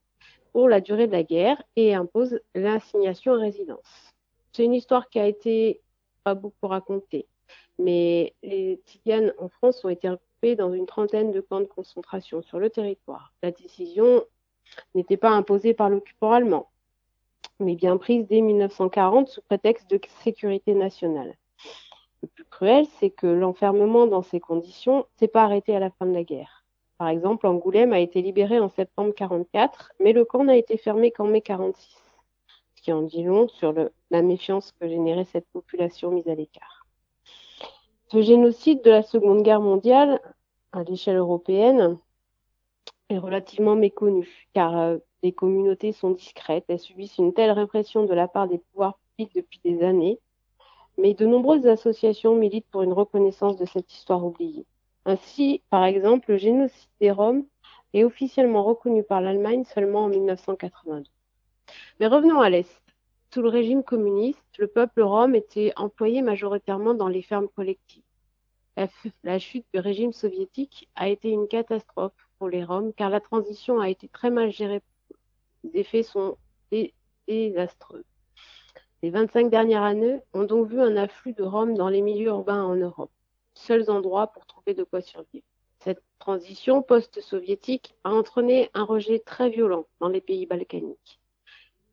[0.52, 4.14] pour la durée de la guerre et impose l'assignation à résidence.
[4.52, 5.80] C'est une histoire qui a été
[6.24, 7.26] pas beaucoup racontée,
[7.78, 12.42] mais les Tziganes en France ont été regroupés dans une trentaine de camps de concentration
[12.42, 13.32] sur le territoire.
[13.42, 14.24] La décision
[14.94, 16.68] n'était pas imposée par l'occupant allemand,
[17.60, 21.36] mais bien prise dès 1940 sous prétexte de sécurité nationale.
[22.22, 26.06] Le plus cruel, c'est que l'enfermement dans ces conditions s'est pas arrêté à la fin
[26.06, 26.57] de la guerre.
[26.98, 31.12] Par exemple, Angoulême a été libéré en septembre 44, mais le camp n'a été fermé
[31.12, 31.96] qu'en mai 46,
[32.74, 33.72] ce qui en dit long sur
[34.10, 36.86] la méfiance que générait cette population mise à l'écart.
[38.08, 40.20] Ce génocide de la Seconde Guerre mondiale,
[40.72, 41.98] à l'échelle européenne,
[43.10, 48.14] est relativement méconnu, car euh, les communautés sont discrètes, elles subissent une telle répression de
[48.14, 50.18] la part des pouvoirs publics depuis des années,
[50.96, 54.66] mais de nombreuses associations militent pour une reconnaissance de cette histoire oubliée.
[55.08, 57.46] Ainsi, par exemple, le génocide des Roms
[57.94, 61.04] est officiellement reconnu par l'Allemagne seulement en 1982.
[61.98, 62.82] Mais revenons à l'Est.
[63.32, 68.02] Sous le régime communiste, le peuple rom était employé majoritairement dans les fermes collectives.
[69.24, 73.80] La, chute du régime soviétique a été une catastrophe pour les Roms car la transition
[73.80, 74.82] a été très mal gérée.
[75.64, 76.36] Les effets sont
[77.26, 78.04] désastreux.
[79.02, 82.62] Les 25 dernières années ont donc vu un afflux de Roms dans les milieux urbains
[82.62, 83.10] en Europe
[83.58, 85.44] seuls endroits pour trouver de quoi survivre.
[85.80, 91.20] Cette transition post-soviétique a entraîné un rejet très violent dans les pays balkaniques.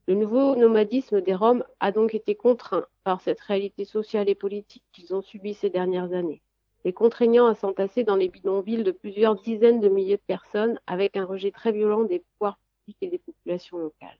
[0.08, 4.84] Le nouveau nomadisme des Roms a donc été contraint par cette réalité sociale et politique
[4.92, 6.42] qu'ils ont subie ces dernières années,
[6.84, 11.18] les contraignant à s'entasser dans les bidonvilles de plusieurs dizaines de milliers de personnes avec
[11.18, 14.20] un rejet très violent des pouvoirs publics et des populations locales.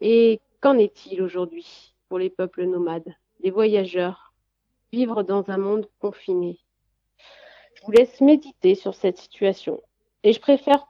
[0.00, 4.27] Et qu'en est-il aujourd'hui pour les peuples nomades, les voyageurs,
[4.92, 6.58] vivre dans un monde confiné.
[7.74, 9.80] Je vous laisse méditer sur cette situation.
[10.22, 10.86] Et je préfère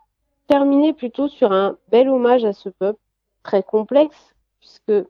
[0.47, 3.01] terminer plutôt sur un bel hommage à ce peuple
[3.43, 5.07] très complexe, puisque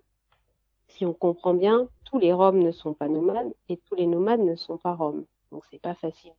[0.88, 4.40] si on comprend bien, tous les Roms ne sont pas nomades et tous les nomades
[4.40, 5.24] ne sont pas Roms.
[5.52, 6.32] Donc c'est pas facile.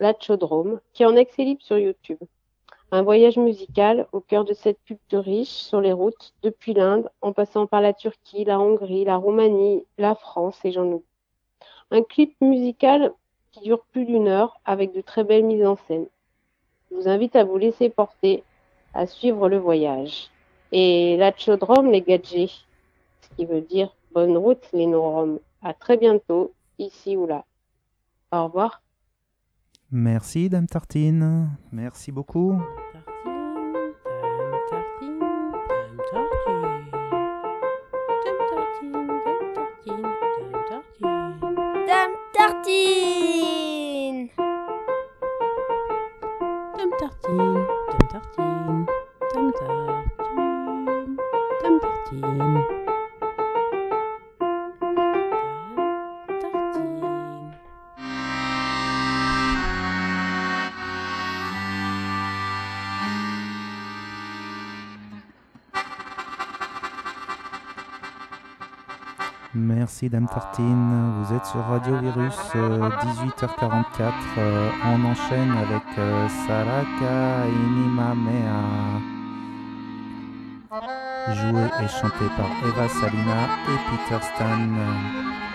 [0.00, 2.18] La Chodrome, qui est en libre sur YouTube.
[2.90, 7.34] Un voyage musical au cœur de cette culture riche sur les routes, depuis l'Inde, en
[7.34, 11.04] passant par la Turquie, la Hongrie, la Roumanie, la France et j'en oublie.
[11.90, 13.12] Un clip musical
[13.52, 16.06] qui dure plus d'une heure avec de très belles mises en scène.
[16.90, 18.42] Je vous invite à vous laisser porter,
[18.94, 20.30] à suivre le voyage.
[20.72, 22.64] Et la chaudrome, les gadgets.
[23.20, 25.40] ce qui veut dire bonne route les non-roms.
[25.62, 27.44] À très bientôt, ici ou là.
[28.32, 28.80] Au revoir.
[29.90, 31.50] Merci, Dame Tartine.
[31.72, 32.60] Merci beaucoup.
[70.00, 74.12] Merci Dame Tartine, vous êtes sur Radio Virus, euh, 18h44.
[74.38, 78.62] euh, on enchaîne avec euh, Saraka Inimamea.
[81.34, 85.47] Joué et chanté par Eva Salina et Peter Stan.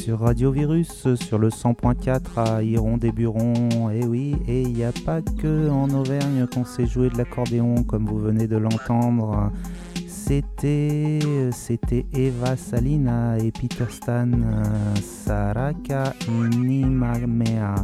[0.00, 3.90] Sur Radio Virus, sur le 100.4 à Iron-des-Burons.
[3.90, 7.82] Et oui, et il n'y a pas que en Auvergne qu'on sait jouer de l'accordéon,
[7.84, 9.52] comme vous venez de l'entendre.
[10.16, 11.18] C'était,
[12.14, 14.30] Eva Salina et Peter Stan,
[15.02, 17.74] Saraka Inimamea.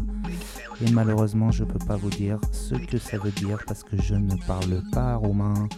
[0.87, 4.15] Et malheureusement, je peux pas vous dire ce que ça veut dire parce que je
[4.15, 5.69] ne parle pas roumain.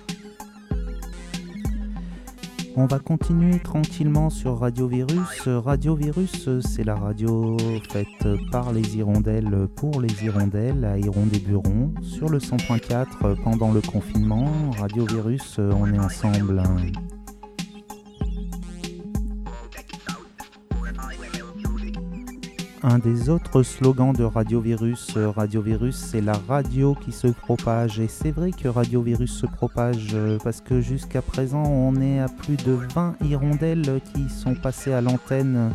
[2.76, 5.48] On va continuer tranquillement sur Radio Virus.
[5.48, 7.56] Radio Virus, c'est la radio
[7.90, 14.50] faite par les hirondelles pour les hirondelles à Hirondés-Burons sur le 100.4 pendant le confinement.
[14.78, 16.62] Radio Virus, on est ensemble.
[22.85, 27.26] Un des autres slogans de Radio Virus, euh, Radio Virus, c'est la radio qui se
[27.26, 27.99] propage.
[27.99, 32.20] Et c'est vrai que Radio Virus se propage euh, parce que jusqu'à présent, on est
[32.20, 35.72] à plus de 20 hirondelles qui sont passées à l'antenne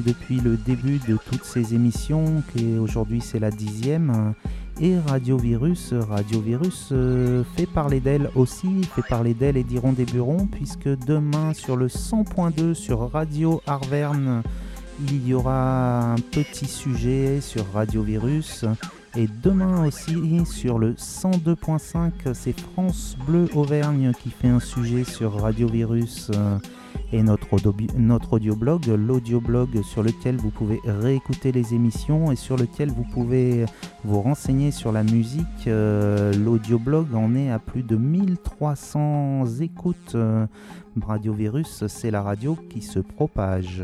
[0.00, 4.34] depuis le début de toutes ces émissions, qui aujourd'hui c'est la dixième.
[4.78, 9.92] Et Radio Virus, Radio Virus euh, fait parler d'elle aussi, fait parler d'elle et d'Iron
[9.92, 14.42] des Burons, puisque demain sur le 100.2 sur Radio Arverne,
[15.10, 18.64] il y aura un petit sujet sur Radio Virus.
[19.16, 25.34] Et demain aussi sur le 102.5, c'est France Bleu Auvergne qui fait un sujet sur
[25.34, 26.58] Radio Virus euh,
[27.12, 27.46] et notre,
[27.98, 33.66] notre audioblog, l'audioblog sur lequel vous pouvez réécouter les émissions et sur lequel vous pouvez
[34.04, 35.66] vous renseigner sur la musique.
[35.66, 40.14] Euh, l'audioblog en est à plus de 1300 écoutes.
[40.14, 40.46] Euh,
[41.02, 43.82] radio Virus, c'est la radio qui se propage.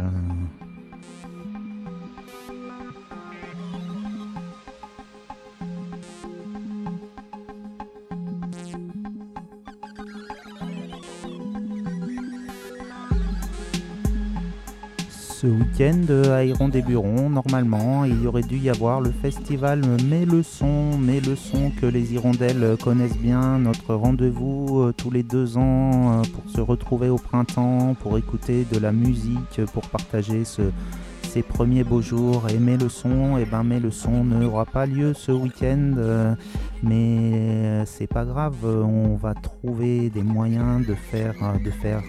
[15.51, 20.25] Week-end à Iron des Burons, normalement, il y aurait dû y avoir le festival Mais
[20.25, 25.23] le son, Mais le son que les hirondelles connaissent bien, notre rendez-vous euh, tous les
[25.23, 30.45] deux ans euh, pour se retrouver au printemps, pour écouter de la musique, pour partager
[30.45, 32.47] ces premiers beaux jours.
[32.51, 35.95] Et Mais le son, et eh ben Mais le son n'aura pas lieu ce week-end,
[35.99, 36.35] euh,
[36.83, 41.35] mais c'est pas grave, on va trouver des moyens de faire,
[41.65, 42.03] de faire,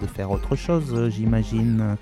[0.00, 1.96] de faire autre chose, j'imagine.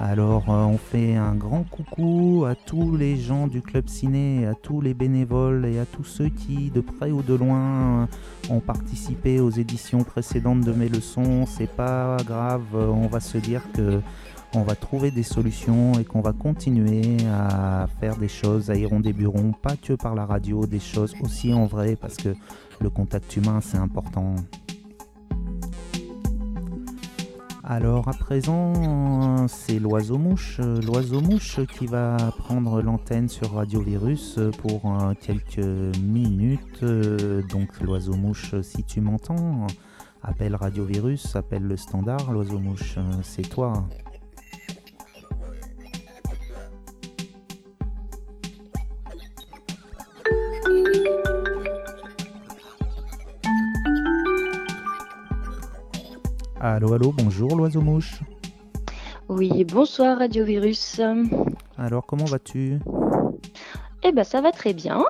[0.00, 4.54] Alors euh, on fait un grand coucou à tous les gens du club ciné, à
[4.54, 8.08] tous les bénévoles et à tous ceux qui de près ou de loin
[8.48, 11.46] ont participé aux éditions précédentes de mes leçons.
[11.46, 14.00] C'est pas grave, on va se dire que
[14.54, 19.12] on va trouver des solutions et qu'on va continuer à faire des choses à des
[19.12, 22.34] Burons, pas que par la radio, des choses aussi en vrai parce que
[22.80, 24.36] le contact humain c'est important.
[27.70, 35.12] Alors à présent, c'est l'oiseau-mouche, l'oiseau-mouche qui va prendre l'antenne sur Radio Virus pour euh,
[35.20, 35.58] quelques
[35.98, 36.82] minutes.
[36.82, 39.66] Donc l'oiseau-mouche, si tu m'entends,
[40.22, 43.86] appelle Radio Virus, appelle le standard, l'oiseau-mouche, c'est toi.
[56.60, 58.20] Allô, allô, bonjour l'oiseau-mouche.
[59.28, 61.00] Oui, bonsoir Radio Virus.
[61.76, 62.80] Alors, comment vas-tu?
[64.02, 65.04] Eh ben, ça va très bien.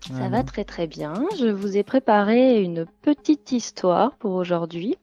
[0.00, 1.14] Ça va très très bien.
[1.38, 4.96] Je vous ai préparé une petite histoire pour aujourd'hui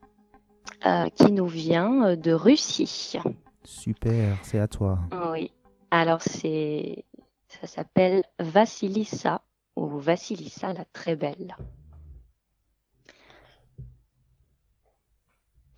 [0.85, 3.17] euh, qui nous vient de Russie.
[3.65, 4.99] Super, c'est à toi.
[5.33, 5.51] Oui.
[5.91, 7.03] Alors c'est,
[7.47, 9.41] ça s'appelle Vassilissa
[9.75, 11.55] ou Vassilissa la très belle.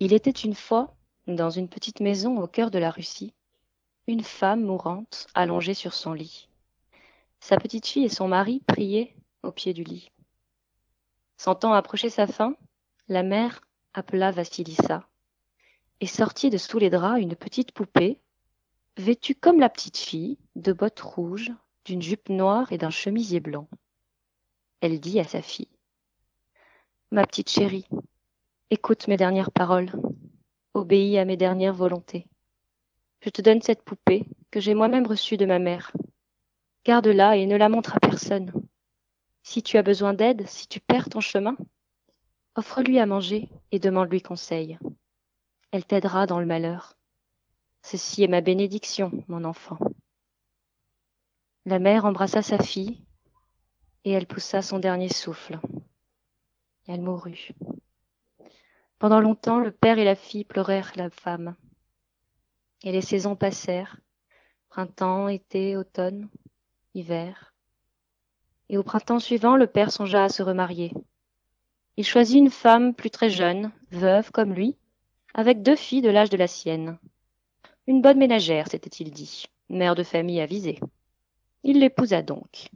[0.02, 0.96] Il était une fois,
[1.26, 3.34] dans une petite maison au cœur de la Russie,
[4.06, 6.48] une femme mourante allongée sur son lit.
[7.38, 10.10] Sa petite fille et son mari priaient au pied du lit.
[11.36, 12.56] Sentant approcher sa fin,
[13.08, 13.60] la mère
[13.92, 15.06] appela Vassilissa
[16.00, 18.18] et sortit de sous les draps une petite poupée,
[18.96, 21.52] vêtue comme la petite fille, de bottes rouges,
[21.84, 23.68] d'une jupe noire et d'un chemisier blanc.
[24.80, 25.68] Elle dit à sa fille
[27.10, 27.86] Ma petite chérie,
[28.72, 29.90] Écoute mes dernières paroles.
[30.74, 32.28] Obéis à mes dernières volontés.
[33.20, 35.90] Je te donne cette poupée que j'ai moi-même reçue de ma mère.
[36.84, 38.52] Garde-la et ne la montre à personne.
[39.42, 41.56] Si tu as besoin d'aide, si tu perds ton chemin,
[42.54, 44.78] offre-lui à manger et demande-lui conseil.
[45.72, 46.96] Elle t'aidera dans le malheur.
[47.82, 49.78] Ceci est ma bénédiction, mon enfant.
[51.66, 53.02] La mère embrassa sa fille
[54.04, 55.58] et elle poussa son dernier souffle.
[56.86, 57.52] Elle mourut.
[59.00, 61.56] Pendant longtemps, le père et la fille pleurèrent la femme.
[62.82, 63.96] Et les saisons passèrent.
[64.68, 66.28] Printemps, été, automne,
[66.94, 67.54] hiver.
[68.68, 70.92] Et au printemps suivant, le père songea à se remarier.
[71.96, 74.76] Il choisit une femme plus très jeune, veuve comme lui,
[75.32, 76.98] avec deux filles de l'âge de la sienne.
[77.86, 80.78] Une bonne ménagère, s'était-il dit, mère de famille avisée.
[81.62, 82.68] Il l'épousa donc.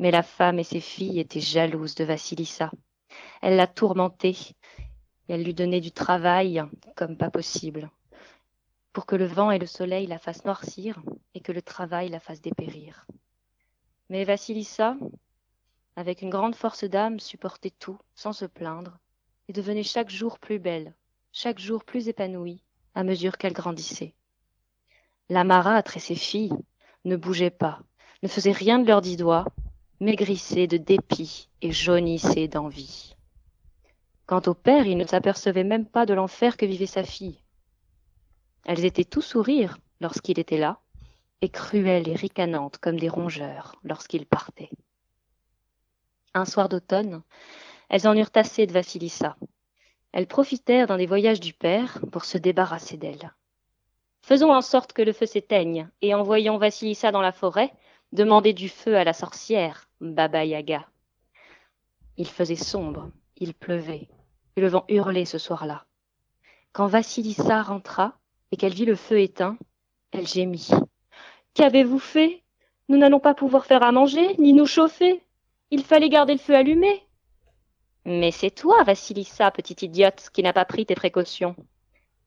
[0.00, 2.72] Mais la femme et ses filles étaient jalouses de Vassilissa.
[3.42, 4.36] Elle la tourmentait,
[5.30, 6.64] et elle lui donnait du travail
[6.96, 7.88] comme pas possible,
[8.92, 11.00] pour que le vent et le soleil la fassent noircir
[11.34, 13.06] et que le travail la fasse dépérir.
[14.08, 14.96] Mais Vassilissa,
[15.94, 18.98] avec une grande force d'âme, supportait tout sans se plaindre,
[19.48, 20.94] et devenait chaque jour plus belle,
[21.30, 22.64] chaque jour plus épanouie,
[22.96, 24.14] à mesure qu'elle grandissait.
[25.28, 26.58] La marâtre et ses filles
[27.04, 27.80] ne bougeaient pas,
[28.24, 29.44] ne faisaient rien de leurs dix doigts,
[30.00, 33.14] maigrissaient de dépit et jaunissaient d'envie.
[34.30, 37.40] Quant au père, il ne s'apercevait même pas de l'enfer que vivait sa fille.
[38.64, 40.78] Elles étaient tout sourire lorsqu'il était là,
[41.40, 44.70] et cruelles et ricanantes comme des rongeurs lorsqu'il partait.
[46.32, 47.24] Un soir d'automne,
[47.88, 49.36] elles en eurent assez de Vassilissa.
[50.12, 53.34] Elles profitèrent d'un des voyages du père pour se débarrasser d'elle.
[54.22, 57.72] Faisons en sorte que le feu s'éteigne, et envoyons Vassilissa dans la forêt
[58.12, 60.86] demander du feu à la sorcière, Baba Yaga.
[62.16, 64.06] Il faisait sombre, il pleuvait,
[64.56, 65.84] le vent hurlait ce soir-là.
[66.72, 68.14] Quand Vassilissa rentra
[68.52, 69.56] et qu'elle vit le feu éteint,
[70.12, 70.68] elle gémit.
[71.54, 72.42] Qu'avez-vous fait?
[72.88, 75.22] Nous n'allons pas pouvoir faire à manger, ni nous chauffer.
[75.70, 77.02] Il fallait garder le feu allumé.
[78.04, 81.54] Mais c'est toi, Vassilissa, petite idiote, qui n'a pas pris tes précautions.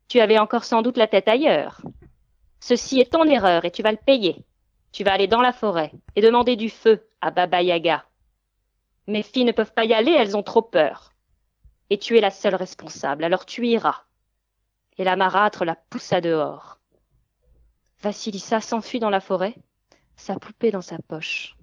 [0.07, 1.81] Tu avais encore sans doute la tête ailleurs.
[2.59, 4.45] Ceci est ton erreur et tu vas le payer.
[4.91, 8.05] Tu vas aller dans la forêt et demander du feu à Baba Yaga.
[9.07, 11.12] Mes filles ne peuvent pas y aller, elles ont trop peur.
[11.89, 14.03] Et tu es la seule responsable, alors tu iras.
[14.97, 16.79] Et la marâtre la poussa dehors.
[18.01, 19.55] Vassilissa s'enfuit dans la forêt,
[20.15, 21.55] sa poupée dans sa poche.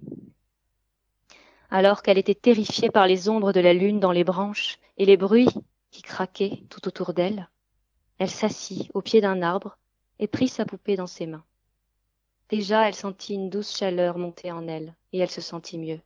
[1.69, 5.17] Alors qu'elle était terrifiée par les ombres de la lune dans les branches et les
[5.17, 5.49] bruits
[5.91, 7.49] qui craquaient tout autour d'elle,
[8.17, 9.77] elle s'assit au pied d'un arbre
[10.19, 11.43] et prit sa poupée dans ses mains.
[12.49, 16.01] Déjà elle sentit une douce chaleur monter en elle, et elle se sentit mieux.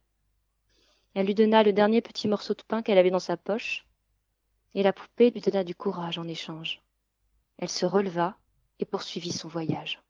[1.16, 3.85] Elle lui donna le dernier petit morceau de pain qu'elle avait dans sa poche,
[4.76, 6.82] et la poupée lui donna du courage en échange.
[7.58, 8.38] Elle se releva
[8.80, 10.02] et poursuivit son voyage.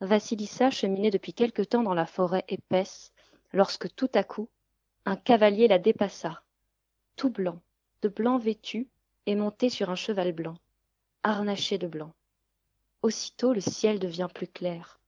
[0.00, 3.12] Vassilissa cheminait depuis quelque temps dans la forêt épaisse,
[3.52, 4.48] lorsque tout à coup,
[5.06, 6.42] un cavalier la dépassa,
[7.14, 7.62] tout blanc,
[8.02, 8.88] de blanc vêtu,
[9.26, 10.58] et monté sur un cheval blanc,
[11.22, 12.12] harnaché de blanc.
[13.02, 15.00] Aussitôt le ciel devient plus clair.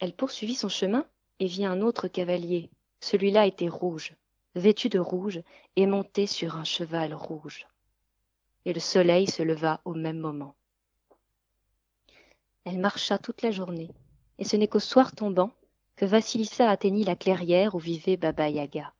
[0.00, 1.04] Elle poursuivit son chemin
[1.40, 2.70] et vit un autre cavalier.
[3.00, 4.14] Celui-là était rouge,
[4.54, 5.40] vêtu de rouge
[5.76, 7.66] et monté sur un cheval rouge.
[8.64, 10.54] Et le soleil se leva au même moment.
[12.64, 13.90] Elle marcha toute la journée,
[14.38, 15.50] et ce n'est qu'au soir tombant
[15.96, 18.92] que Vassilissa atteignit la clairière où vivait Baba Yaga.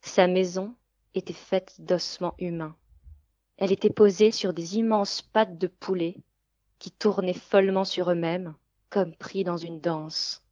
[0.00, 0.74] Sa maison
[1.14, 2.76] était faite d'ossements humains.
[3.56, 6.16] Elle était posée sur des immenses pattes de poulet
[6.78, 8.54] qui tournaient follement sur eux-mêmes,
[8.90, 10.43] comme pris dans une danse.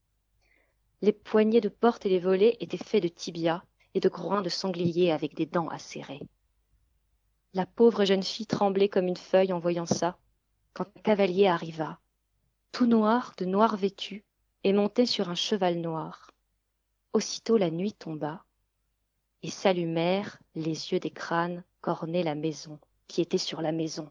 [1.03, 3.63] Les poignées de porte et les volets étaient faits de tibias
[3.95, 6.23] et de groins de sanglier avec des dents acérées.
[7.55, 10.17] La pauvre jeune fille tremblait comme une feuille en voyant ça,
[10.73, 11.99] quand un cavalier arriva,
[12.71, 14.25] tout noir, de noir vêtu,
[14.65, 16.31] et monté sur un cheval noir.
[17.13, 18.45] Aussitôt la nuit tomba,
[19.43, 22.79] et s'allumèrent les yeux des crânes qu'ornait la maison,
[23.09, 24.09] qui était sur la maison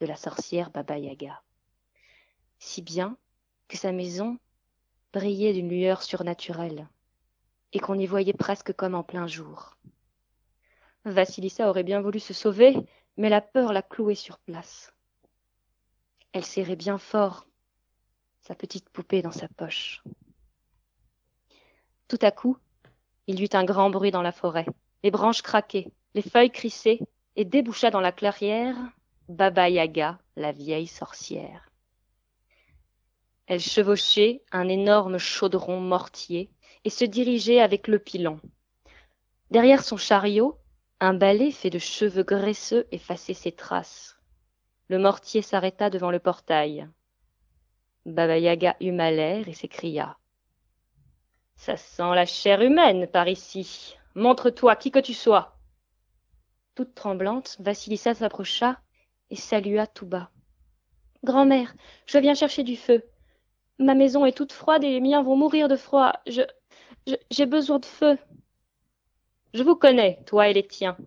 [0.00, 1.42] de la sorcière Baba Yaga.
[2.58, 3.18] Si bien
[3.68, 4.38] que sa maison
[5.12, 6.88] brillait d'une lueur surnaturelle,
[7.72, 9.76] et qu'on y voyait presque comme en plein jour.
[11.04, 12.76] Vassilissa aurait bien voulu se sauver,
[13.16, 14.92] mais la peur la clouait sur place.
[16.32, 17.46] Elle serrait bien fort
[18.40, 20.02] sa petite poupée dans sa poche.
[22.08, 22.56] Tout à coup,
[23.26, 24.66] il y eut un grand bruit dans la forêt.
[25.02, 27.00] Les branches craquaient, les feuilles crissaient,
[27.36, 28.76] et déboucha dans la clairière
[29.28, 31.69] Baba Yaga, la vieille sorcière.
[33.50, 36.52] Elle chevauchait un énorme chaudron mortier
[36.84, 38.38] et se dirigeait avec le pilon.
[39.50, 40.56] Derrière son chariot,
[41.00, 44.20] un balai fait de cheveux graisseux effaçait ses traces.
[44.86, 46.88] Le mortier s'arrêta devant le portail.
[48.06, 50.16] Baba Yaga huma l'air et s'écria.
[51.56, 53.96] Ça sent la chair humaine par ici.
[54.14, 55.58] Montre-toi qui que tu sois.
[56.76, 58.80] Toute tremblante, Vassilissa s'approcha
[59.28, 60.30] et salua tout bas.
[61.24, 61.74] Grand-mère,
[62.06, 63.02] je viens chercher du feu.
[63.80, 66.12] Ma maison est toute froide et les miens vont mourir de froid.
[66.26, 66.42] Je,
[67.30, 68.18] j'ai besoin de feu.
[69.54, 70.98] Je vous connais, toi et les tiens.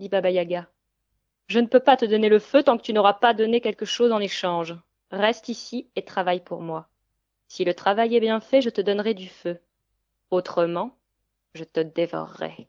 [0.00, 0.68] dit Baba Yaga.
[1.46, 3.84] Je ne peux pas te donner le feu tant que tu n'auras pas donné quelque
[3.84, 4.76] chose en échange.
[5.12, 6.88] Reste ici et travaille pour moi.
[7.46, 9.60] Si le travail est bien fait, je te donnerai du feu.
[10.32, 10.98] Autrement,
[11.54, 12.68] je te dévorerai.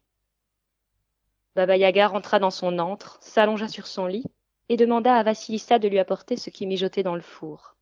[1.55, 4.25] Baba Yaga rentra dans son antre, s'allongea sur son lit
[4.69, 7.75] et demanda à Vassilissa de lui apporter ce qui mijotait dans le four.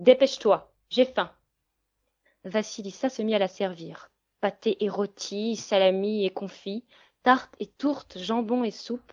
[0.00, 1.30] Dépêche-toi, j'ai faim.
[2.44, 4.10] Vassilissa se mit à la servir.
[4.40, 6.84] Pâté et rôti, salami et confit,
[7.22, 9.12] tarte et tourte, jambon et soupe,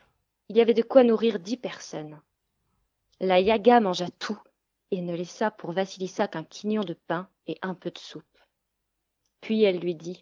[0.49, 2.21] il y avait de quoi nourrir dix personnes.
[3.19, 4.39] La Yaga mangea tout
[4.91, 8.23] et ne laissa pour Vassilissa qu'un quignon de pain et un peu de soupe.
[9.41, 10.21] Puis elle lui dit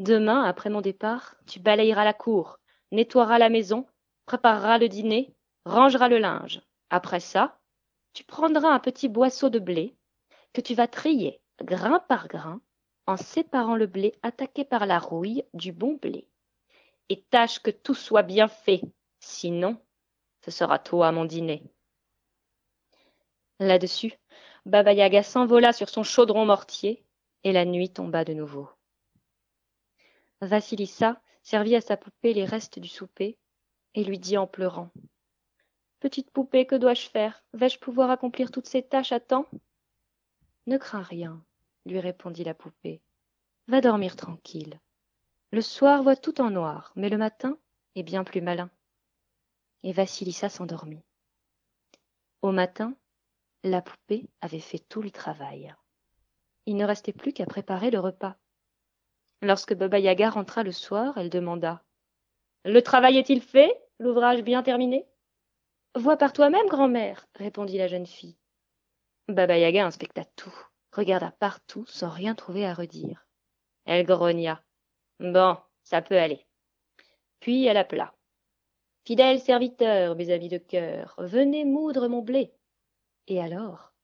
[0.00, 2.58] Demain, après mon départ, tu balayeras la cour,
[2.90, 3.86] nettoieras la maison,
[4.26, 6.62] prépareras le dîner, rangeras le linge.
[6.90, 7.58] Après ça,
[8.12, 9.94] tu prendras un petit boisseau de blé
[10.54, 12.62] que tu vas trier grain par grain
[13.06, 16.26] en séparant le blé attaqué par la rouille du bon blé.
[17.10, 18.80] Et tâche que tout soit bien fait,
[19.20, 19.76] sinon
[20.42, 21.62] ce sera toi mon dîner.
[23.60, 24.14] Là-dessus,
[24.64, 27.04] Baba Yaga s'envola sur son chaudron mortier
[27.44, 28.68] et la nuit tomba de nouveau.
[30.40, 33.38] Vassilissa servit à sa poupée les restes du souper
[33.94, 34.90] et lui dit en pleurant
[36.00, 37.42] Petite poupée, que dois-je faire?
[37.54, 39.46] Vais-je pouvoir accomplir toutes ces tâches à temps?
[40.66, 41.44] Ne crains rien,
[41.84, 43.02] lui répondit la poupée.
[43.68, 44.80] Va dormir tranquille.
[45.52, 47.58] Le soir voit tout en noir, mais le matin
[47.94, 48.70] est bien plus malin.
[49.82, 51.04] Et Vassilissa s'endormit.
[52.40, 52.96] Au matin,
[53.62, 55.74] la poupée avait fait tout le travail.
[56.66, 58.36] Il ne restait plus qu'à préparer le repas.
[59.42, 61.82] Lorsque Baba Yaga rentra le soir, elle demanda
[62.64, 63.78] Le travail est-il fait?
[63.98, 65.06] L'ouvrage bien terminé?
[65.94, 68.36] Vois par toi-même, grand-mère, répondit la jeune fille.
[69.28, 70.54] Baba Yaga inspecta tout,
[70.92, 73.26] regarda partout sans rien trouver à redire.
[73.86, 74.62] Elle grogna.
[75.18, 76.46] Bon, ça peut aller.
[77.40, 78.14] Puis elle appela.
[79.06, 82.52] Fidèles serviteurs, mes amis de cœur, venez moudre mon blé.
[83.26, 83.94] Et alors,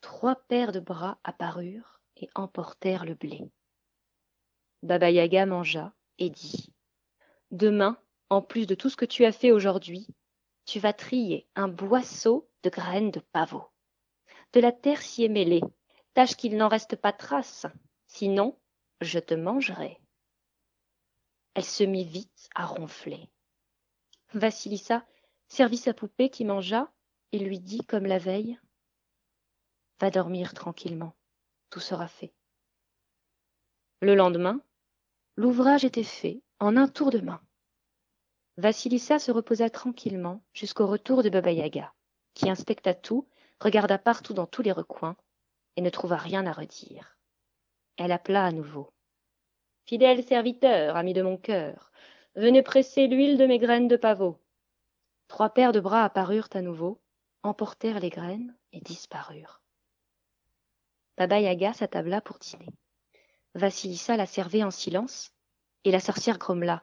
[0.00, 3.44] trois paires de bras apparurent et emportèrent le blé.
[4.82, 6.72] Baba Yaga mangea et dit
[7.50, 7.98] Demain,
[8.28, 10.06] en plus de tout ce que tu as fait aujourd'hui,
[10.64, 13.64] tu vas trier un boisseau de graines de pavot.
[14.52, 15.62] De la terre s'y est mêlée.
[16.14, 17.66] Tâche qu'il n'en reste pas trace.
[18.06, 18.58] Sinon,
[19.00, 20.00] je te mangerai.
[21.54, 23.28] Elle se mit vite à ronfler.
[24.34, 25.04] Vassilissa
[25.48, 26.92] servit sa poupée qui mangea
[27.32, 28.58] et lui dit comme la veille
[30.00, 31.14] Va dormir tranquillement,
[31.70, 32.34] tout sera fait.
[34.00, 34.60] Le lendemain,
[35.36, 37.40] l'ouvrage était fait en un tour de main.
[38.58, 41.94] Vassilissa se reposa tranquillement jusqu'au retour de Baba Yaga,
[42.34, 43.26] qui inspecta tout,
[43.60, 45.16] regarda partout dans tous les recoins,
[45.76, 47.18] et ne trouva rien à redire.
[47.96, 48.92] Elle appela à nouveau.
[49.84, 51.92] Fidèle serviteur, ami de mon cœur,
[52.34, 54.38] venez presser l'huile de mes graines de pavot.
[55.28, 57.00] Trois paires de bras apparurent à nouveau,
[57.42, 59.60] emportèrent les graines et disparurent.
[61.16, 62.68] Baba Yaga s'attabla pour dîner.
[63.54, 65.32] Vassilissa la servait en silence,
[65.84, 66.82] et la sorcière grommela.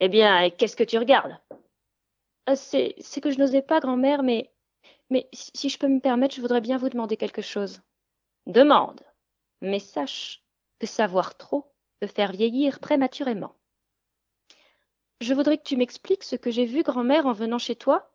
[0.00, 1.38] Eh bien, qu'est-ce que tu regardes?
[2.56, 4.51] C'est c'est que je n'osais pas, grand-mère, mais
[5.12, 7.82] mais si je peux me permettre, je voudrais bien vous demander quelque chose.
[8.46, 9.02] Demande.
[9.60, 10.42] Mais sache
[10.80, 13.54] que savoir trop peut faire vieillir prématurément.
[15.20, 18.10] Je voudrais que tu m'expliques ce que j'ai vu, grand-mère, en venant chez toi.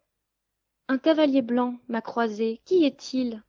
[0.89, 2.61] Un cavalier blanc m'a croisé.
[2.65, 3.43] Qui est-il?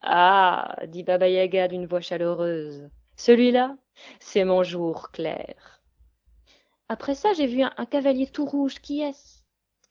[0.00, 2.88] Ah, dit Baba Yaga d'une voix chaleureuse.
[3.16, 3.76] Celui-là,
[4.20, 5.82] c'est mon jour clair.
[6.88, 8.80] Après ça, j'ai vu un, un cavalier tout rouge.
[8.80, 9.42] Qui est-ce?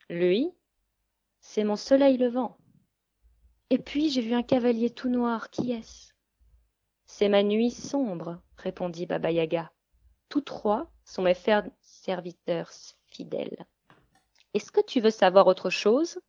[0.09, 0.51] Lui,
[1.41, 2.57] c'est mon soleil levant.
[3.73, 5.49] Et puis, j'ai vu un cavalier tout noir.
[5.49, 6.13] Qui est-ce?
[7.07, 9.71] C'est ma nuit sombre, répondit Baba Yaga.
[10.29, 11.35] Tous trois sont mes
[11.81, 12.69] serviteurs
[13.07, 13.65] fidèles.
[14.53, 16.19] Est-ce que tu veux savoir autre chose?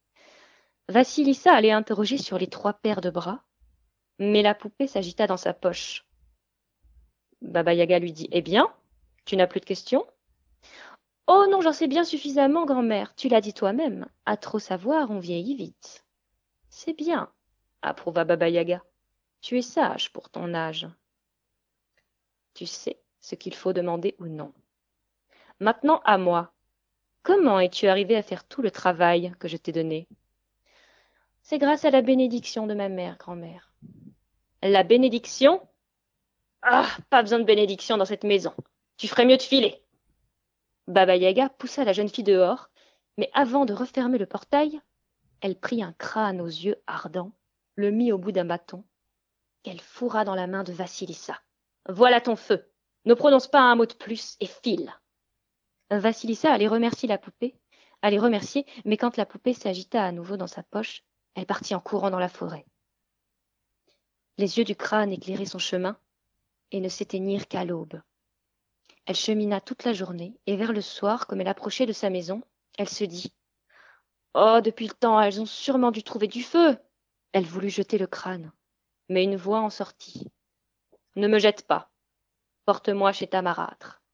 [0.88, 3.44] Vassilissa allait interroger sur les trois paires de bras,
[4.18, 6.06] mais la poupée s'agita dans sa poche.
[7.42, 8.72] Baba Yaga lui dit Eh bien,
[9.26, 10.06] tu n'as plus de questions
[11.26, 13.14] Oh non, j'en sais bien suffisamment, grand-mère.
[13.14, 14.08] Tu l'as dit toi-même.
[14.24, 16.06] À trop savoir, on vieillit vite.
[16.76, 17.30] C'est bien,
[17.84, 18.82] approuva Baba Yaga.
[19.40, 20.88] Tu es sage pour ton âge.
[22.54, 24.52] Tu sais ce qu'il faut demander ou non.
[25.60, 26.52] Maintenant à moi.
[27.22, 30.08] Comment es-tu arrivé à faire tout le travail que je t'ai donné?
[31.42, 33.72] C'est grâce à la bénédiction de ma mère, grand-mère.
[34.62, 35.66] La bénédiction?
[36.62, 38.54] Ah, pas besoin de bénédiction dans cette maison.
[38.96, 39.82] Tu ferais mieux de filer.
[40.86, 42.70] Baba Yaga poussa la jeune fille dehors,
[43.18, 44.80] mais avant de refermer le portail,
[45.40, 47.32] elle prit un crâne aux yeux ardents,
[47.76, 48.84] le mit au bout d'un bâton,
[49.62, 51.40] qu'elle fourra dans la main de Vassilissa.
[51.88, 52.70] Voilà ton feu.
[53.04, 54.92] Ne prononce pas un mot de plus et file.
[55.90, 57.58] Vassilissa allait remercier la poupée,
[58.10, 61.04] les remercier, mais quand la poupée s'agita à nouveau dans sa poche,
[61.34, 62.66] elle partit en courant dans la forêt.
[64.36, 65.96] Les yeux du crâne éclairaient son chemin
[66.70, 68.00] et ne s'éteignirent qu'à l'aube.
[69.06, 72.42] Elle chemina toute la journée, et vers le soir, comme elle approchait de sa maison,
[72.78, 73.34] elle se dit
[74.34, 76.76] Oh, depuis le temps, elles ont sûrement dû trouver du feu.
[77.34, 78.52] Elle voulut jeter le crâne,
[79.08, 80.30] mais une voix en sortit.
[81.16, 81.90] Ne me jette pas.
[82.64, 84.04] Porte-moi chez ta marâtre.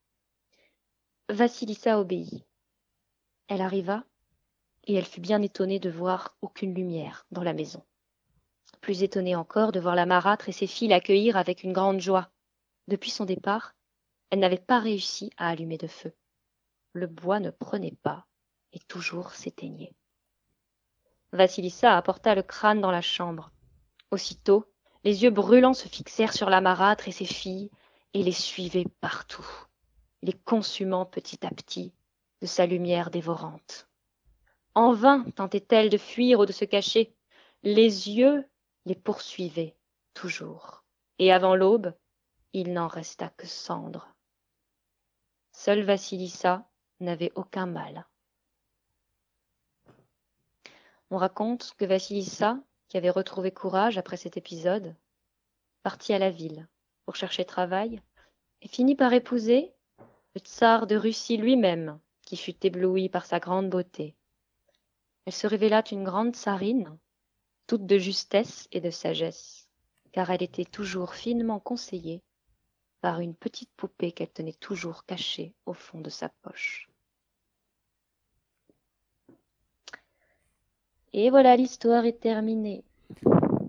[1.28, 2.46] Vassilissa obéit.
[3.48, 4.04] Elle arriva,
[4.84, 7.84] et elle fut bien étonnée de voir aucune lumière dans la maison.
[8.80, 12.30] Plus étonnée encore de voir la marâtre et ses filles l'accueillir avec une grande joie.
[12.88, 13.74] Depuis son départ,
[14.30, 16.14] elle n'avait pas réussi à allumer de feu.
[16.94, 18.26] Le bois ne prenait pas
[18.72, 19.92] et toujours s'éteignait.
[21.32, 23.50] Vassilissa apporta le crâne dans la chambre.
[24.10, 24.66] Aussitôt,
[25.04, 27.70] les yeux brûlants se fixèrent sur la marâtre et ses filles
[28.14, 29.46] et les suivaient partout,
[30.22, 31.92] les consumant petit à petit
[32.40, 33.88] de sa lumière dévorante.
[34.74, 37.14] En vain tentait-elle de fuir ou de se cacher.
[37.62, 38.48] Les yeux
[38.86, 39.76] les poursuivaient
[40.14, 40.84] toujours.
[41.18, 41.94] Et avant l'aube,
[42.52, 44.14] il n'en resta que cendre.
[45.52, 46.66] Seule Vassilissa
[47.00, 48.06] n'avait aucun mal.
[51.10, 52.58] On raconte que Vassilissa,
[52.88, 54.94] qui avait retrouvé courage après cet épisode,
[55.82, 56.68] partit à la ville
[57.04, 58.00] pour chercher travail
[58.62, 59.72] et finit par épouser
[60.34, 64.14] le tsar de Russie lui-même, qui fut ébloui par sa grande beauté.
[65.24, 66.96] Elle se révéla une grande tsarine,
[67.66, 69.68] toute de justesse et de sagesse,
[70.12, 72.22] car elle était toujours finement conseillée
[73.00, 76.89] par une petite poupée qu'elle tenait toujours cachée au fond de sa poche.
[81.12, 82.84] Et voilà, l'histoire est terminée.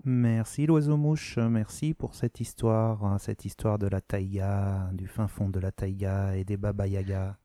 [0.04, 5.48] Merci l'oiseau-mouche, merci pour cette histoire, hein, cette histoire de la taïga, du fin fond
[5.48, 7.36] de la taïga et des baba yaga.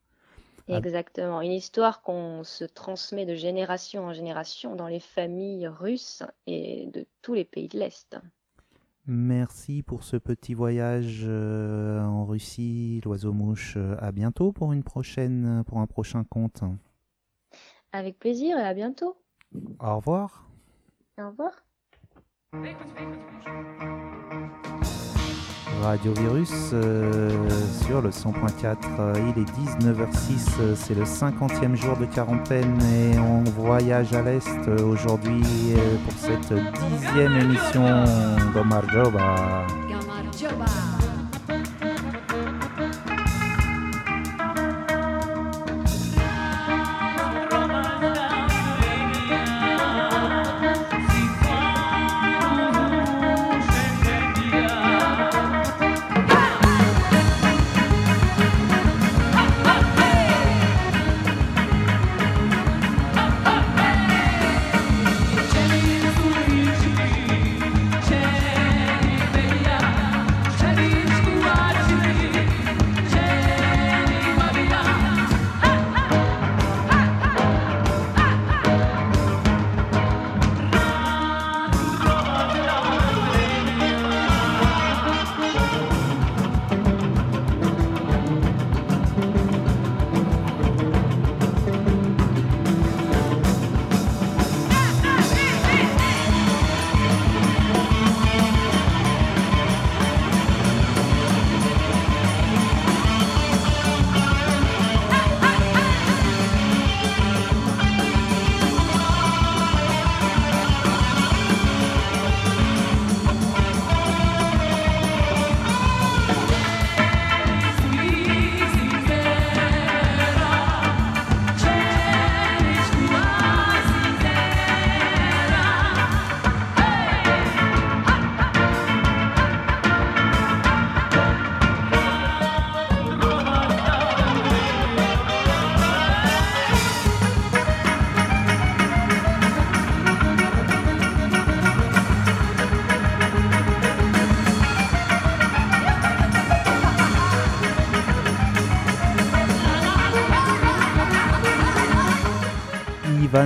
[0.67, 6.87] Exactement, une histoire qu'on se transmet de génération en génération dans les familles russes et
[6.87, 8.17] de tous les pays de l'Est.
[9.05, 13.77] Merci pour ce petit voyage euh, en Russie, l'oiseau-mouche.
[13.99, 16.63] À bientôt pour une prochaine, pour un prochain conte.
[17.93, 19.15] Avec plaisir et à bientôt.
[19.79, 20.45] Au revoir.
[21.19, 21.51] Au revoir.
[25.81, 27.29] Radio Virus euh,
[27.85, 28.77] sur le 100.4.
[28.99, 34.21] euh, il est 19h06, euh, c'est le 50e jour de quarantaine et on voyage à
[34.21, 35.43] l'Est aujourd'hui
[36.03, 37.85] pour cette dixième émission
[38.53, 39.67] d'Omar Joba.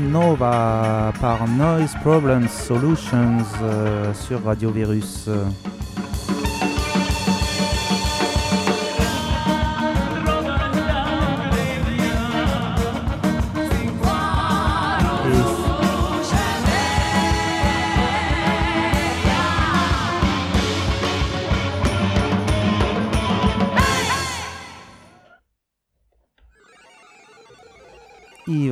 [0.02, 5.30] Ivanova par Noise Problems Solutions euh, sur Radio Virus.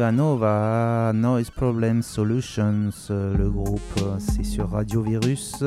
[0.10, 3.80] Ivanova, Noise Problem Solutions, le groupe,
[4.18, 5.64] c'est sur Radio Virus.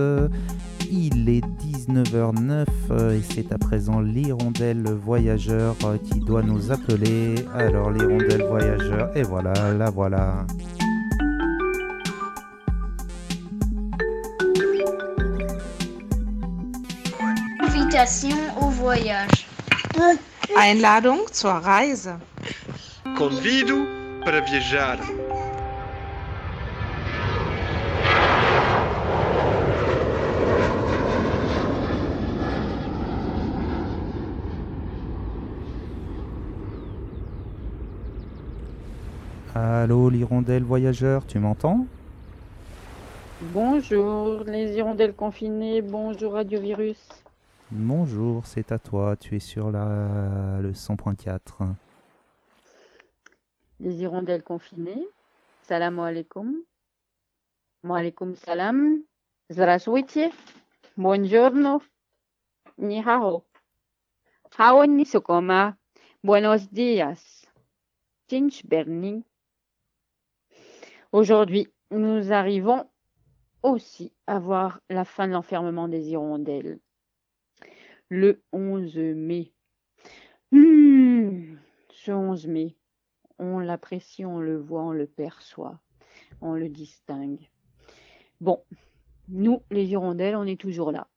[0.91, 7.37] Il est 19h09 euh, et c'est à présent l'hirondelle voyageur qui doit nous appeler.
[7.55, 10.45] Alors l'hirondelle voyageur, et voilà, la voilà.
[17.61, 19.47] Invitation au voyage.
[20.61, 22.11] Einladung zur Reise.
[23.17, 24.99] Convido para viajar.
[39.55, 41.87] Allô l'hirondelle voyageur, tu m'entends?
[43.53, 47.09] Bonjour les hirondelles confinées, bonjour Radiovirus.
[47.73, 50.59] Bonjour, c'est à toi, tu es sur la...
[50.61, 51.39] le 100.4
[53.82, 55.08] Les hirondelles confinées,
[55.62, 56.64] salam alaikum.
[57.84, 59.04] Wa alaikum salam.
[59.50, 60.32] Здравствуйте.
[60.98, 61.82] Buongiorno.
[62.78, 63.46] Ni hao.
[64.58, 65.78] Hao ni sokoma.
[66.24, 67.46] Buenos días.
[68.28, 69.24] Tinch Berning.
[71.12, 72.90] Aujourd'hui, nous arrivons
[73.64, 76.80] aussi à voir la fin de l'enfermement des hirondelles.
[78.10, 79.54] Le 11 mai.
[80.52, 81.58] Hmm,
[81.90, 82.76] ce 11 mai,
[83.43, 85.81] on l'apprécie, on le voit, on le perçoit,
[86.41, 87.51] on le distingue.
[88.41, 88.63] Bon,
[89.29, 91.09] nous, les hirondelles, on est toujours là.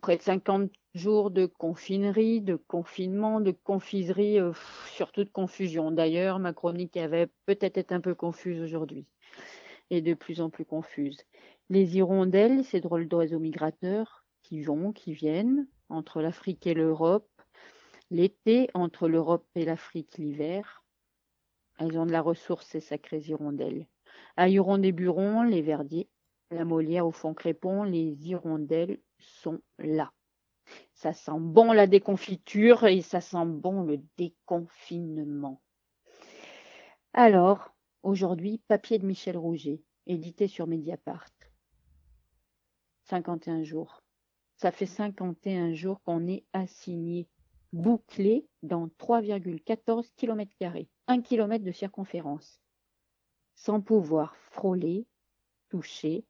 [0.00, 4.52] Près de 50 jours de confinerie, de confinement, de confiserie, euh,
[4.88, 5.90] surtout de confusion.
[5.90, 9.06] D'ailleurs, ma chronique avait peut-être été un peu confuse aujourd'hui
[9.90, 11.18] et de plus en plus confuse.
[11.70, 17.28] Les hirondelles, ces drôles d'oiseaux migrateurs qui vont, qui viennent entre l'Afrique et l'Europe,
[18.10, 20.84] l'été entre l'Europe et l'Afrique l'hiver.
[21.78, 23.86] Elles ont de la ressource, ces sacrées hirondelles.
[24.36, 26.08] À Huron-des-Burons, les Verdiers,
[26.50, 30.12] la Molière au fond crépon, les hirondelles sont là.
[30.94, 35.60] Ça sent bon la déconfiture et ça sent bon le déconfinement.
[37.12, 41.30] Alors, aujourd'hui, papier de Michel Rouget, édité sur Mediapart.
[43.04, 44.02] 51 jours.
[44.56, 47.28] Ça fait 51 jours qu'on est assigné,
[47.72, 50.50] bouclé dans 3,14 km,
[51.08, 52.60] 1 km de circonférence,
[53.54, 55.06] sans pouvoir frôler,
[55.68, 56.24] toucher,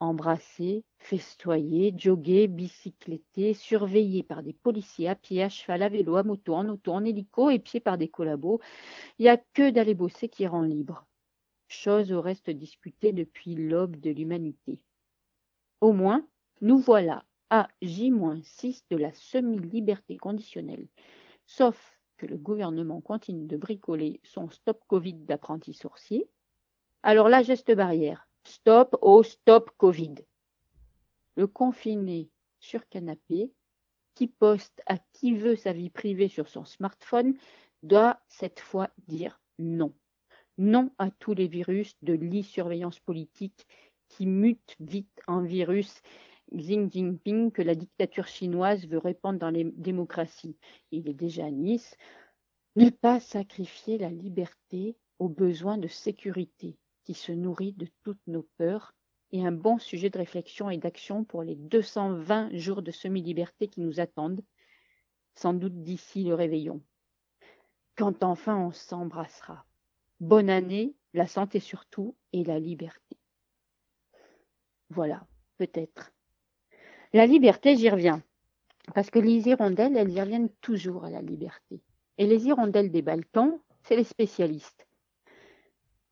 [0.00, 6.22] embrasser, festoyer, jogger, bicycletter, surveillé par des policiers à pied, à cheval, à vélo, à
[6.22, 8.60] moto, en auto, en hélico et pied par des collabos.
[9.18, 11.06] Il n'y a que d'aller bosser qui rend libre.
[11.66, 14.80] Chose au reste discutée depuis l'aube de l'humanité.
[15.80, 16.26] Au moins,
[16.60, 20.86] nous voilà à J-6 de la semi-liberté conditionnelle.
[21.46, 26.28] Sauf que le gouvernement continue de bricoler son stop Covid d'apprentis sorciers.
[27.02, 28.28] Alors là, geste barrière.
[28.44, 30.16] Stop au stop Covid.
[31.36, 32.28] Le confiné
[32.60, 33.52] sur canapé,
[34.14, 37.34] qui poste à qui veut sa vie privée sur son smartphone,
[37.84, 39.94] doit cette fois dire non.
[40.58, 43.66] Non à tous les virus de l'e-surveillance politique
[44.08, 46.02] qui mutent vite en virus
[46.56, 50.56] Xi Jinping que la dictature chinoise veut répandre dans les démocraties.
[50.90, 51.96] Il est déjà à Nice.
[52.76, 58.46] Ne pas sacrifier la liberté aux besoins de sécurité qui se nourrit de toutes nos
[58.56, 58.94] peurs
[59.32, 63.80] et un bon sujet de réflexion et d'action pour les 220 jours de semi-liberté qui
[63.80, 64.42] nous attendent,
[65.34, 66.82] sans doute d'ici le réveillon.
[67.96, 69.66] Quand enfin on s'embrassera.
[70.20, 73.18] Bonne année, la santé surtout et la liberté.
[74.90, 75.26] Voilà,
[75.58, 76.12] peut-être.
[77.14, 78.22] La liberté, j'y reviens.
[78.94, 81.82] Parce que les hirondelles, elles y reviennent toujours à la liberté.
[82.18, 84.86] Et les hirondelles des Balkans, c'est les spécialistes.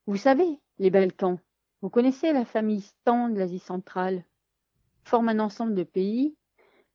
[0.07, 1.39] Vous savez, les Balkans,
[1.83, 4.25] vous connaissez la famille Stan de l'Asie centrale,
[5.05, 6.37] forme un ensemble de pays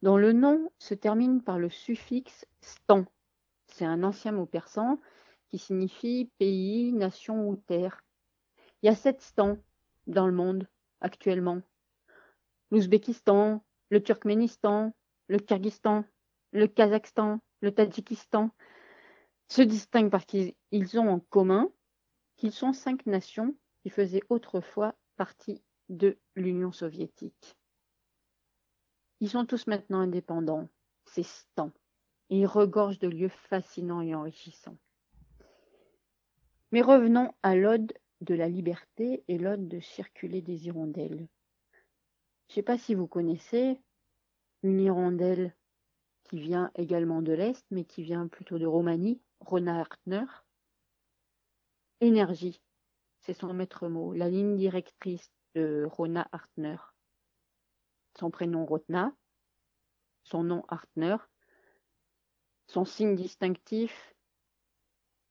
[0.02, 3.06] dont le nom se termine par le suffixe Stan.
[3.68, 5.00] C'est un ancien mot persan
[5.50, 8.04] qui signifie pays, nation ou terre.
[8.82, 9.58] Il y a sept Stans
[10.08, 10.68] dans le monde
[11.02, 11.62] actuellement.
[12.72, 13.62] L'Ouzbékistan,
[13.92, 14.94] le Turkménistan,
[15.28, 16.06] le Kyrgyzstan,
[16.54, 18.50] le Kazakhstan, le Tadjikistan
[19.50, 20.56] se distinguent parce qu'ils
[21.00, 21.70] ont en commun
[22.38, 27.58] qu'ils sont cinq nations qui faisaient autrefois partie de l'Union soviétique.
[29.20, 30.70] Ils sont tous maintenant indépendants,
[31.06, 31.72] ces stans,
[32.30, 34.78] et ils regorgent de lieux fascinants et enrichissants.
[36.72, 41.28] Mais revenons à l'ode de la liberté et l'ode de circuler des hirondelles.
[42.52, 43.80] Je ne sais pas si vous connaissez
[44.62, 45.56] une hirondelle
[46.26, 50.26] qui vient également de l'Est, mais qui vient plutôt de Roumanie, Rona Hartner.
[52.02, 52.62] Énergie,
[53.22, 56.76] c'est son maître mot, la ligne directrice de Rona Hartner.
[58.20, 59.16] Son prénom Rotna,
[60.24, 61.16] son nom Hartner,
[62.68, 64.14] son signe distinctif,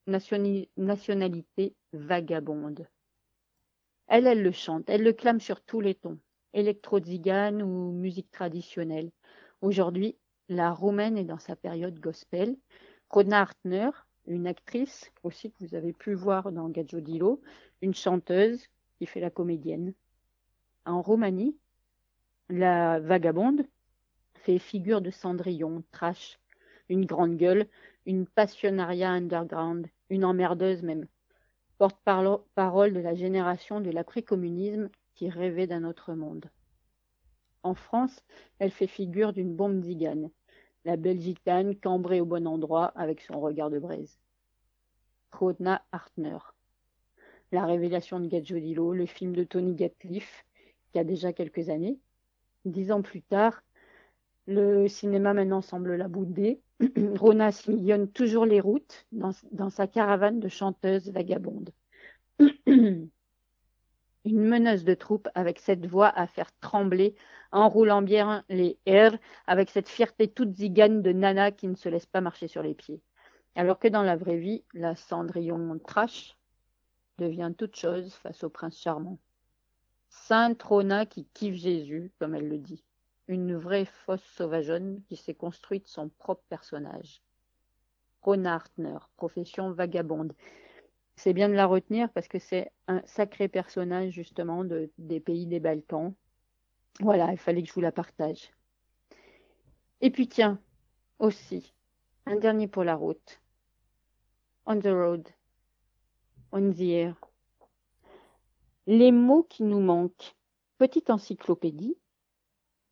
[0.06, 2.88] nationalité vagabonde.
[4.06, 6.18] Elle, elle le chante, elle le clame sur tous les tons,
[6.54, 9.10] électro-zigane ou musique traditionnelle.
[9.60, 10.16] Aujourd'hui,
[10.48, 12.56] la roumaine est dans sa période gospel.
[13.08, 13.90] Rona Hartner,
[14.26, 17.40] une actrice aussi que vous avez pu voir dans Gajodilo,
[17.82, 19.94] une chanteuse qui fait la comédienne.
[20.86, 21.56] En Roumanie,
[22.48, 23.66] la vagabonde
[24.34, 26.38] fait figure de Cendrillon, trash,
[26.88, 27.66] une grande gueule,
[28.06, 31.06] une passionnariat underground, une emmerdeuse même,
[31.78, 34.90] porte-parole de la génération de l'après-communisme
[35.28, 36.50] rêvait d'un autre monde.
[37.62, 38.24] En France,
[38.58, 40.30] elle fait figure d'une bombe zigane,
[40.84, 44.18] la belle gitane cambrée au bon endroit avec son regard de braise.
[45.32, 46.38] Rodna Hartner.
[47.52, 50.44] La révélation de Gadjodilo, le film de Tony Gatliff,
[50.92, 51.98] qui a déjà quelques années.
[52.64, 53.62] Dix ans plus tard,
[54.46, 56.60] le cinéma maintenant semble la bouder.
[57.16, 61.70] Rona sillonne toujours les routes dans, dans sa caravane de chanteuses vagabondes.
[64.24, 67.16] Une meneuse de troupe avec cette voix à faire trembler,
[67.52, 69.16] enroulant bien les R,
[69.46, 72.74] avec cette fierté toute zigane de nana qui ne se laisse pas marcher sur les
[72.74, 73.00] pieds.
[73.54, 76.36] Alors que dans la vraie vie, la Cendrillon trash
[77.18, 79.18] devient toute chose face au prince charmant.
[80.08, 82.84] Sainte Rona qui kiffe Jésus, comme elle le dit.
[83.28, 87.22] Une vraie fausse sauvageonne qui s'est construite son propre personnage.
[88.22, 90.34] Rona Hartner, profession vagabonde.
[91.22, 95.46] C'est bien de la retenir parce que c'est un sacré personnage justement de, des pays
[95.46, 96.14] des Balkans.
[97.00, 98.50] Voilà, il fallait que je vous la partage.
[100.00, 100.58] Et puis tiens,
[101.18, 101.74] aussi,
[102.24, 103.42] un dernier pour la route.
[104.64, 105.28] On the road.
[106.52, 107.20] On the air.
[108.86, 110.34] Les mots qui nous manquent.
[110.78, 111.98] Petite encyclopédie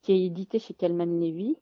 [0.02, 1.56] qui est éditée chez Kalman Levy,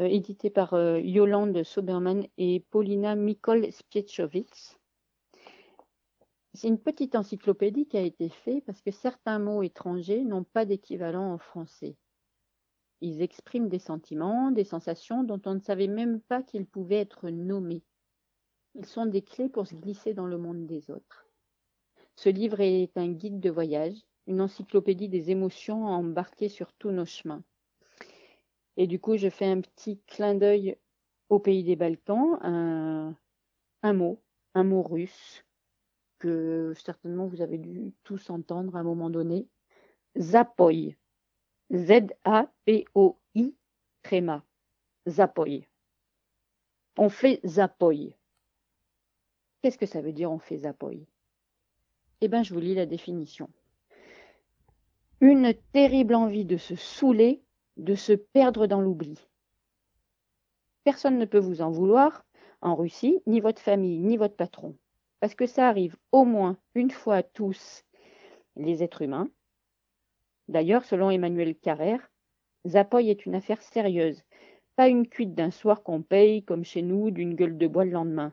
[0.00, 4.77] euh, éditée par euh, Yolande Soberman et Paulina Mikol Spietchowicz.
[6.54, 10.64] C'est une petite encyclopédie qui a été faite parce que certains mots étrangers n'ont pas
[10.64, 11.96] d'équivalent en français.
[13.00, 17.30] Ils expriment des sentiments, des sensations dont on ne savait même pas qu'ils pouvaient être
[17.30, 17.84] nommés.
[18.74, 21.26] Ils sont des clés pour se glisser dans le monde des autres.
[22.16, 23.96] Ce livre est un guide de voyage,
[24.26, 27.44] une encyclopédie des émotions embarquées sur tous nos chemins.
[28.76, 30.76] Et du coup, je fais un petit clin d'œil
[31.28, 33.16] au pays des Balkans, un,
[33.82, 34.20] un mot,
[34.54, 35.44] un mot russe,
[36.18, 39.48] que certainement vous avez dû tous entendre à un moment donné,
[40.18, 40.96] Zapoy.
[41.72, 43.54] Z-A-P-O-I,
[44.02, 44.44] tréma.
[45.06, 45.66] Zapoy.
[46.96, 48.14] On fait Zapoy.
[49.62, 51.06] Qu'est-ce que ça veut dire on fait Zapoy?
[52.20, 53.48] Eh bien, je vous lis la définition.
[55.20, 57.42] Une terrible envie de se saouler,
[57.76, 59.18] de se perdre dans l'oubli.
[60.84, 62.24] Personne ne peut vous en vouloir
[62.60, 64.76] en Russie, ni votre famille, ni votre patron.
[65.20, 67.84] Parce que ça arrive au moins une fois à tous
[68.56, 69.28] les êtres humains,
[70.48, 72.10] D'ailleurs, selon Emmanuel Carrère,
[72.66, 74.24] Zapoy est une affaire sérieuse,
[74.76, 77.90] pas une cuite d'un soir qu'on paye, comme chez nous, d'une gueule de bois le
[77.90, 78.32] lendemain.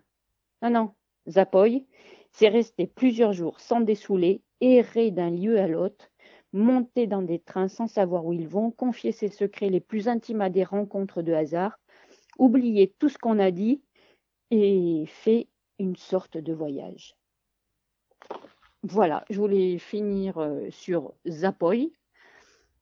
[0.62, 0.92] Non, non,
[1.28, 1.86] Zapoy,
[2.32, 6.10] c'est rester plusieurs jours sans dessouler, errer d'un lieu à l'autre,
[6.54, 10.42] monter dans des trains sans savoir où ils vont, confier ses secrets les plus intimes
[10.42, 11.78] à des rencontres de hasard,
[12.40, 13.82] oublier tout ce qu'on a dit
[14.52, 15.50] et fait
[15.80, 17.16] une sorte de voyage.
[18.84, 21.92] Voilà, je voulais finir euh, sur Zapoy,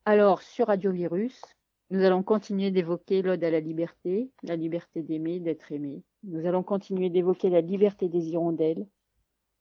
[0.06, 1.42] alors, sur Radio Virus,
[1.90, 6.04] nous allons continuer d'évoquer l'ode à la liberté, la liberté d'aimer, d'être aimé.
[6.24, 8.86] Nous allons continuer d'évoquer la liberté des hirondelles,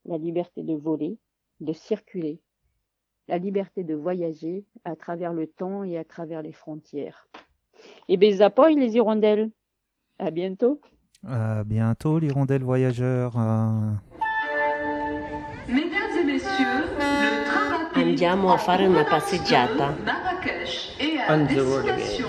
[0.05, 1.17] la liberté de voler,
[1.61, 2.41] de circuler,
[3.29, 7.29] la liberté de voyager à travers le temps et à travers les frontières.
[8.09, 9.49] Et ben, zapoy les hirondelles.
[10.19, 10.81] À bientôt.
[11.29, 13.35] À bientôt, l'hirondelle voyageur.
[13.37, 13.93] Euh.
[15.69, 16.49] Mesdames et messieurs,
[16.99, 19.95] le train rapide Andiamo a fare una passeggiata.
[20.05, 22.22] Marrakech et à destination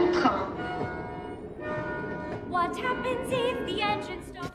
[0.00, 0.46] en tête du train.
[2.50, 4.54] What happens if the engine stops?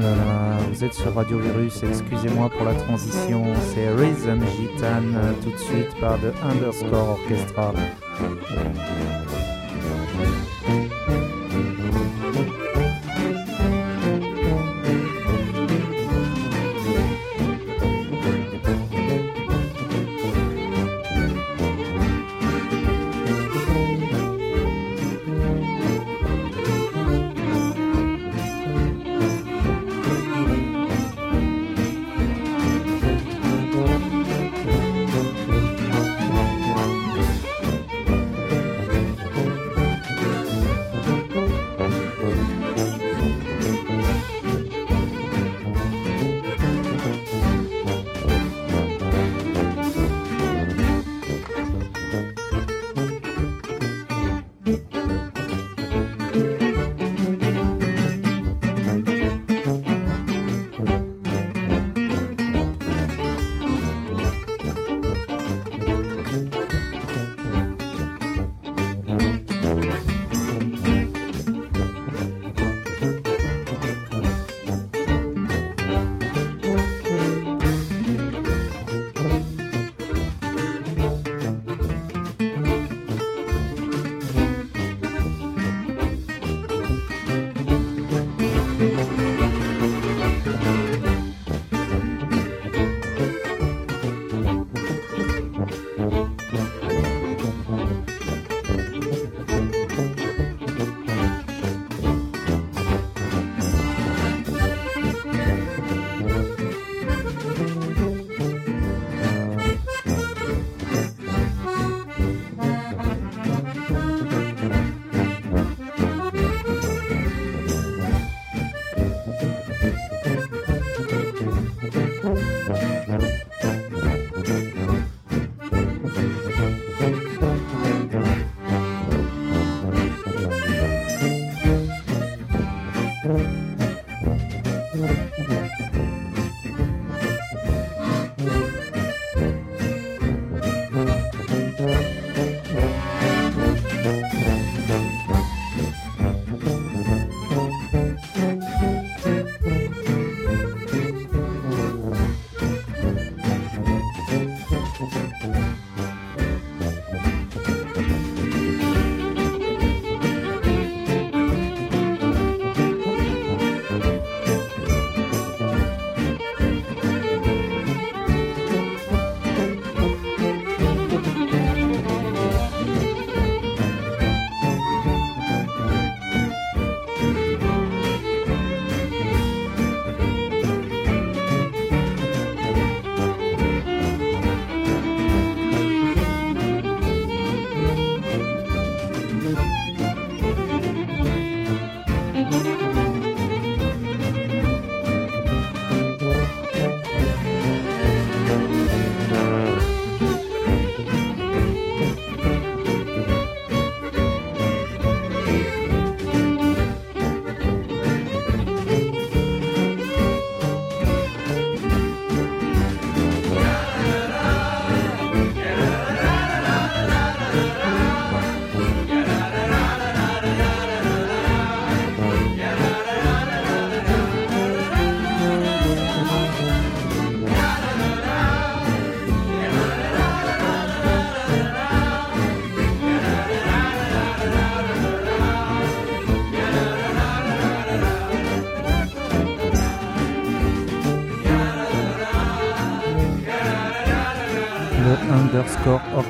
[0.00, 3.44] Là là, vous êtes sur Radio Virus, excusez-moi pour la transition,
[3.74, 7.72] c'est Rhythm Gitane, tout de suite par The Underscore Orchestra.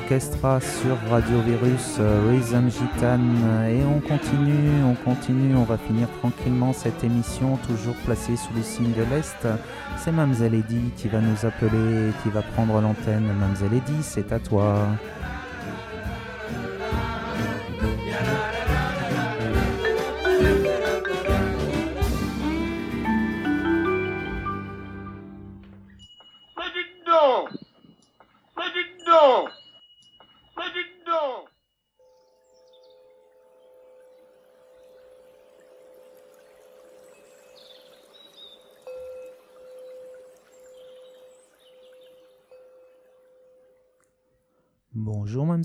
[0.03, 3.69] Orchestra sur Radio Virus, euh, Rhythm Gitane.
[3.69, 8.63] Et on continue, on continue, on va finir tranquillement cette émission, toujours placée sous le
[8.63, 9.47] signe de l'Est.
[9.97, 13.27] C'est Mamselle Eddy qui va nous appeler, qui va prendre l'antenne.
[13.39, 14.87] Mamselle Eddy, c'est à toi.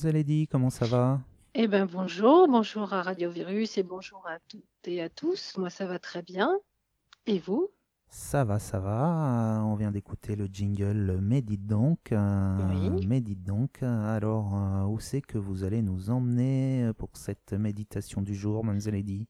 [0.04, 1.20] Eddy, comment ça va?
[1.54, 5.56] Eh ben bonjour, bonjour à Radio Virus et bonjour à toutes et à tous.
[5.58, 6.58] Moi ça va très bien.
[7.26, 7.70] Et vous?
[8.10, 9.58] Ça va, ça va.
[9.58, 12.12] Euh, On vient d'écouter le jingle Médite donc.
[12.12, 13.06] euh, Oui.
[13.06, 13.82] Médite donc.
[13.82, 18.64] Alors, euh, où c'est que vous allez nous emmener euh, pour cette méditation du jour,
[18.64, 19.26] Mamselle Eddy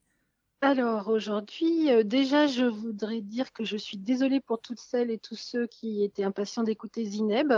[0.60, 5.18] Alors aujourd'hui, euh, déjà je voudrais dire que je suis désolée pour toutes celles et
[5.18, 7.52] tous ceux qui étaient impatients d'écouter Zineb.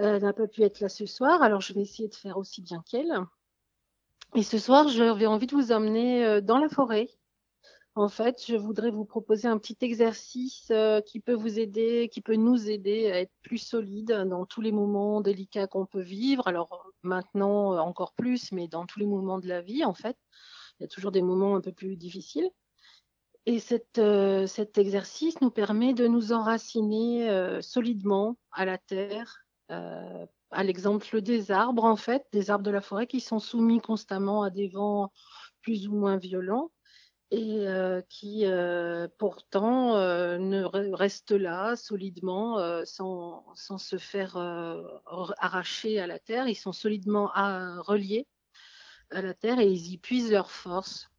[0.00, 2.38] Euh, Elle n'a pas pu être là ce soir, alors je vais essayer de faire
[2.38, 3.12] aussi bien qu'elle.
[4.34, 7.08] Et ce soir, j'avais envie de vous emmener euh, dans la forêt.
[7.94, 12.20] En fait, je voudrais vous proposer un petit exercice euh, qui peut vous aider, qui
[12.20, 16.46] peut nous aider à être plus solide dans tous les moments délicats qu'on peut vivre.
[16.46, 20.18] Alors maintenant euh, encore plus, mais dans tous les moments de la vie, en fait,
[20.78, 22.50] il y a toujours des moments un peu plus difficiles.
[23.46, 23.62] Et
[23.98, 30.64] euh, cet exercice nous permet de nous enraciner euh, solidement à la terre, euh, à
[30.64, 34.50] l'exemple des arbres, en fait, des arbres de la forêt qui sont soumis constamment à
[34.50, 35.12] des vents
[35.62, 36.70] plus ou moins violents
[37.32, 43.98] et euh, qui euh, pourtant euh, ne re- restent là solidement euh, sans, sans se
[43.98, 44.82] faire euh,
[45.38, 46.46] arracher à la terre.
[46.48, 48.28] Ils sont solidement à- reliés
[49.10, 51.10] à la terre et ils y puisent leur force.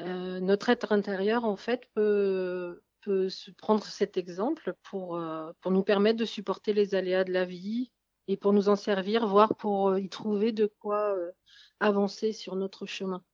[0.00, 5.70] Euh, notre être intérieur, en fait, peut, peut se prendre cet exemple pour, euh, pour
[5.70, 7.90] nous permettre de supporter les aléas de la vie
[8.28, 11.32] et pour nous en servir, voire pour euh, y trouver de quoi euh,
[11.80, 13.24] avancer sur notre chemin.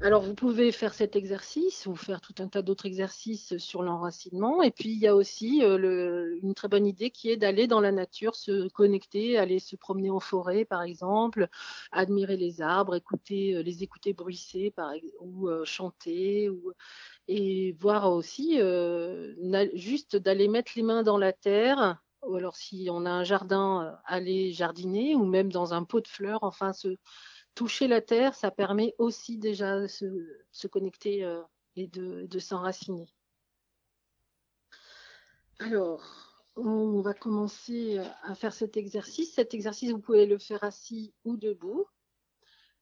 [0.00, 4.60] Alors, vous pouvez faire cet exercice ou faire tout un tas d'autres exercices sur l'enracinement.
[4.62, 7.80] Et puis, il y a aussi euh, une très bonne idée qui est d'aller dans
[7.80, 11.48] la nature, se connecter, aller se promener en forêt, par exemple,
[11.92, 16.72] admirer les arbres, écouter, euh, les écouter bruisser, par ou euh, chanter, ou,
[17.28, 18.58] et voir aussi
[19.74, 22.02] juste d'aller mettre les mains dans la terre.
[22.26, 26.08] Ou alors, si on a un jardin, aller jardiner, ou même dans un pot de
[26.08, 26.96] fleurs, enfin, se,
[27.54, 31.42] toucher la terre, ça permet aussi déjà de se, connecter euh,
[31.76, 33.08] et de, s'enraciner.
[35.58, 36.02] Alors,
[36.56, 39.34] on va commencer à faire cet exercice.
[39.34, 41.86] Cet exercice, vous pouvez le faire assis ou debout.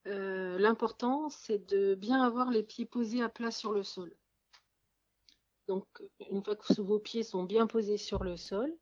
[0.06, 4.16] Euh, L'important, c'est de bien avoir les pieds posés à plat sur le sol.
[5.68, 5.86] Donc,
[6.30, 8.74] une fois que vos pieds sont bien posés sur le sol,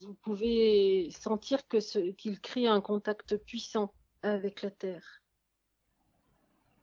[0.00, 3.94] vous pouvez sentir que ce- qu'il crée un contact puissant
[4.24, 5.20] avec la terre.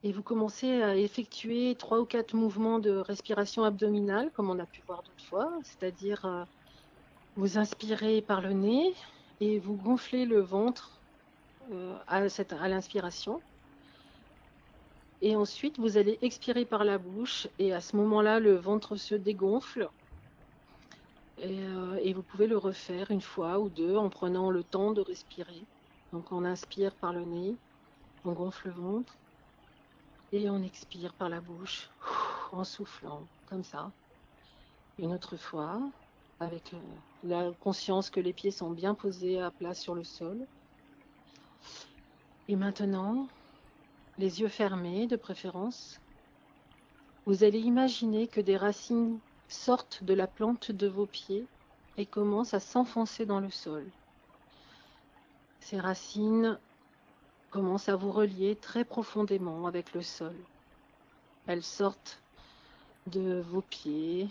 [0.03, 4.65] Et vous commencez à effectuer trois ou quatre mouvements de respiration abdominale, comme on a
[4.65, 6.43] pu voir d'autres fois, c'est-à-dire euh,
[7.35, 8.93] vous inspirez par le nez
[9.41, 10.99] et vous gonflez le ventre
[11.72, 12.22] euh, à,
[12.68, 13.41] l'inspiration.
[15.22, 19.13] Et ensuite, vous allez expirer par la bouche et à ce moment-là, le ventre se
[19.13, 19.88] dégonfle.
[21.38, 24.93] Et, euh, et vous pouvez le refaire une fois ou deux en prenant le temps
[24.93, 25.63] de respirer.
[26.11, 27.55] Donc on inspire par le nez,
[28.25, 29.15] on gonfle le ventre
[30.31, 31.89] et on expire par la bouche
[32.51, 33.91] en soufflant comme ça.
[34.97, 35.79] Une autre fois,
[36.39, 36.75] avec
[37.23, 40.45] la conscience que les pieds sont bien posés à plat sur le sol.
[42.47, 43.27] Et maintenant,
[44.17, 45.99] les yeux fermés de préférence,
[47.25, 51.45] vous allez imaginer que des racines sortent de la plante de vos pieds
[51.97, 53.85] et commencent à s'enfoncer dans le sol.
[55.61, 56.59] Ces racines
[57.49, 60.35] commencent à vous relier très profondément avec le sol.
[61.47, 62.21] Elles sortent
[63.07, 64.27] de vos pieds,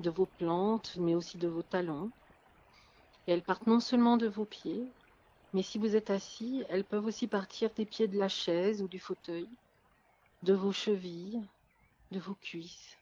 [0.00, 2.10] de vos plantes, mais aussi de vos talons.
[3.26, 4.84] Et elles partent non seulement de vos pieds,
[5.54, 8.88] mais si vous êtes assis, elles peuvent aussi partir des pieds de la chaise ou
[8.88, 9.48] du fauteuil,
[10.42, 11.42] de vos chevilles,
[12.10, 12.98] de vos cuisses.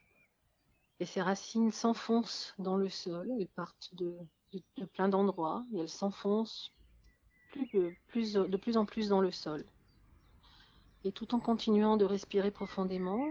[1.00, 4.16] Et ces racines s'enfoncent dans le sol, elles partent de,
[4.92, 6.72] plein d'endroits elles s'enfoncent
[7.56, 9.64] de, plus, de plus en plus dans le sol.
[11.04, 13.26] Et tout en continuant de respirer profondément,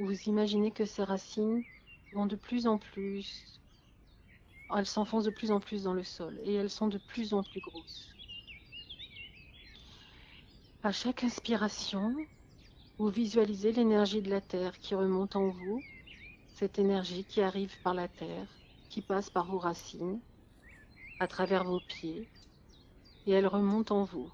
[0.00, 1.62] vous imaginez que ces racines
[2.12, 3.60] vont de plus en plus
[4.74, 7.42] elles s'enfoncent de plus en plus dans le sol et elles sont de plus en
[7.42, 8.08] plus grosses.
[10.82, 12.14] À chaque inspiration,
[12.98, 15.82] vous visualisez l'énergie de la Terre qui remonte en vous,
[16.54, 18.46] cette énergie qui arrive par la Terre,
[18.88, 20.20] qui passe par vos racines,
[21.18, 22.28] à travers vos pieds,
[23.26, 24.32] et elle remonte en vous.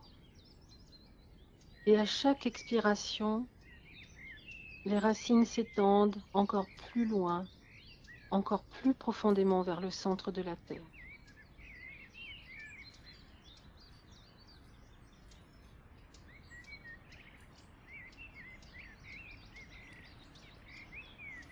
[1.87, 3.49] Et à chaque expiration,
[4.85, 7.49] les racines s'étendent encore plus loin,
[8.31, 10.85] encore plus profondément vers le centre de la Terre.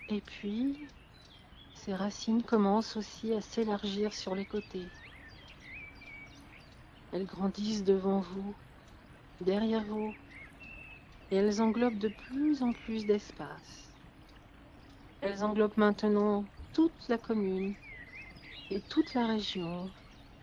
[0.09, 0.87] Et puis,
[1.73, 4.93] ces racines commencent aussi à s'élargir sur les côtés.
[7.13, 8.57] Elles grandissent devant vous,
[9.41, 10.17] derrière vous,
[11.31, 13.97] et elles englobent de plus en plus d'espace.
[15.21, 17.75] Elles englobent maintenant toute la commune
[18.71, 19.93] et toute la région,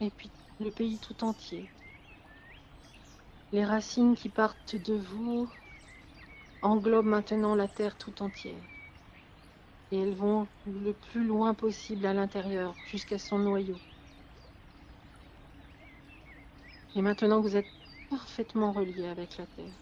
[0.01, 1.69] et puis le pays tout entier.
[3.53, 5.49] Les racines qui partent de vous
[6.61, 8.65] englobent maintenant la terre tout entière.
[9.91, 13.79] Et elles vont le plus loin possible à l'intérieur, jusqu'à son noyau.
[16.97, 17.69] Et maintenant vous êtes
[18.09, 19.75] parfaitement relié avec la Terre.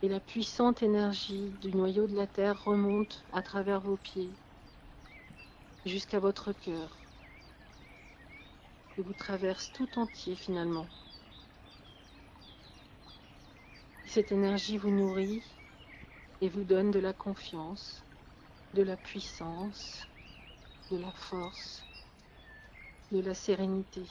[0.00, 4.30] Et la puissante énergie du noyau de la Terre remonte à travers vos pieds
[5.84, 6.96] jusqu'à votre cœur.
[8.96, 10.86] Et vous traverse tout entier finalement.
[14.06, 15.42] Cette énergie vous nourrit
[16.42, 18.04] et vous donne de la confiance,
[18.74, 20.06] de la puissance,
[20.92, 21.82] de la force,
[23.10, 24.02] de la sérénité.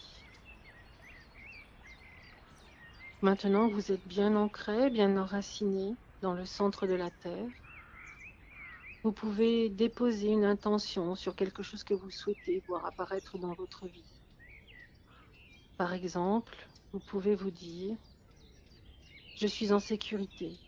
[3.22, 7.50] Maintenant, vous êtes bien ancré, bien enraciné dans le centre de la Terre.
[9.04, 13.88] Vous pouvez déposer une intention sur quelque chose que vous souhaitez voir apparaître dans votre
[13.88, 14.06] vie.
[15.78, 17.98] Par exemple, vous pouvez vous dire,
[19.36, 20.60] je suis en sécurité,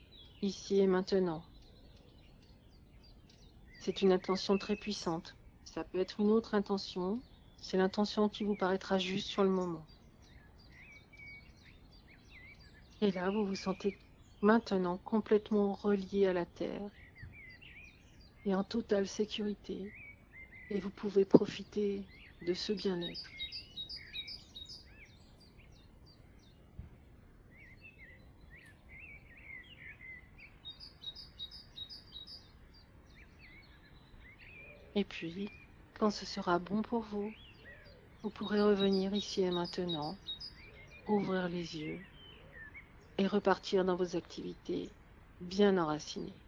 [0.42, 1.46] ici et maintenant.
[3.80, 5.38] C'est une intention très puissante.
[5.64, 7.24] Ça peut être une autre intention.
[7.62, 9.91] C'est l'intention qui vous paraîtra juste sur le moment.
[13.02, 13.98] Et là, vous vous sentez
[14.42, 16.92] maintenant complètement relié à la Terre
[18.46, 19.92] et en totale sécurité.
[20.70, 22.04] Et vous pouvez profiter
[22.44, 23.32] de ce bien-être.
[34.94, 35.50] Et puis,
[36.00, 37.34] quand ce sera bon pour vous,
[38.22, 40.20] vous pourrez revenir ici et maintenant,
[41.08, 42.00] ouvrir les yeux
[43.22, 44.96] et repartir dans vos activités
[45.42, 46.42] bien enracinées.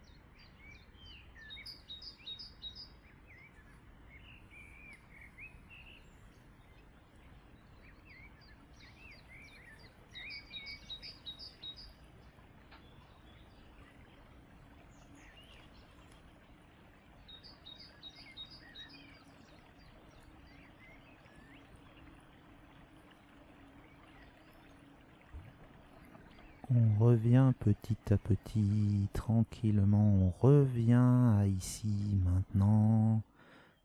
[26.70, 26.90] On
[27.24, 33.22] revient petit à petit, tranquillement, on revient à ici, maintenant.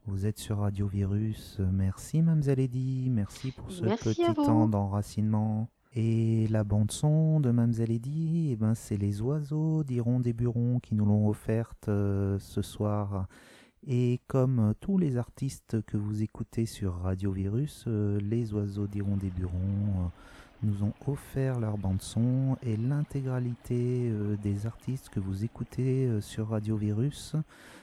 [0.07, 1.61] Vous êtes sur Radio Virus.
[1.73, 3.09] Merci, Mamselle Eddy.
[3.11, 5.69] Merci pour ce Merci petit temps d'enracinement.
[5.95, 10.97] Et la bande-son de Mamselle Eddy, eh ben, c'est les oiseaux d'Iron des Burons qui
[10.97, 13.29] nous l'ont offerte euh, ce soir.
[13.87, 19.17] Et comme tous les artistes que vous écoutez sur Radio Virus, euh, les oiseaux d'Iron
[19.17, 20.09] des Burons euh,
[20.63, 26.21] nous ont offert leur bande son et l'intégralité euh, des artistes que vous écoutez euh,
[26.21, 27.37] sur Radio Virus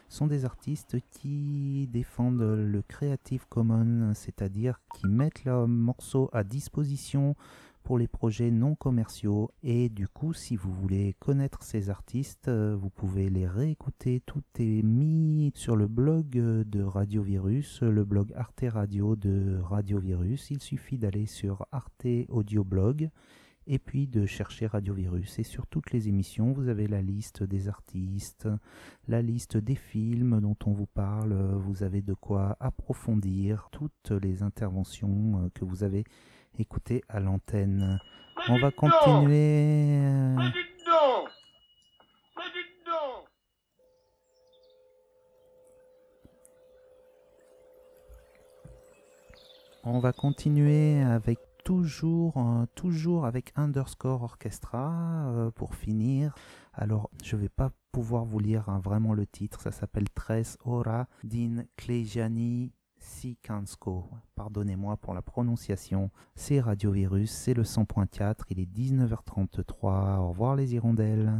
[0.09, 7.35] sont des artistes qui défendent le Creative Commons, c'est-à-dire qui mettent leurs morceaux à disposition
[7.85, 9.51] pour les projets non commerciaux.
[9.63, 14.21] Et du coup si vous voulez connaître ces artistes euh, vous pouvez les réécouter.
[14.25, 19.59] Tout est mis sur le blog euh, de Radio Virus le blog Arte Radio de
[19.61, 23.09] Radio Virus il suffit d'aller sur Arte Audio Blog
[23.67, 25.39] et puis de chercher Radio Virus.
[25.39, 28.47] Et sur toutes les émissions, vous avez la liste des artistes,
[29.07, 34.43] la liste des films dont on vous parle, vous avez de quoi approfondir toutes les
[34.43, 36.03] interventions euh, que vous avez
[36.59, 37.99] écoutées à l'antenne.
[38.49, 39.99] On va continuer.
[39.99, 40.37] euh,
[49.83, 56.33] On va continuer avec toujours, euh, toujours avec Underscore Orchestra euh, pour finir.
[56.73, 59.61] Alors, je vais pas pouvoir vous lire hein, vraiment le titre.
[59.61, 62.71] Ça s'appelle Tres Ora din Clegiani
[63.05, 64.09] Sikansko.
[64.35, 66.09] Pardonnez-moi pour la prononciation.
[66.35, 70.17] C'est Radio Virus, c'est le 100.4, il est 19h33.
[70.17, 71.31] Au revoir les hirondelles.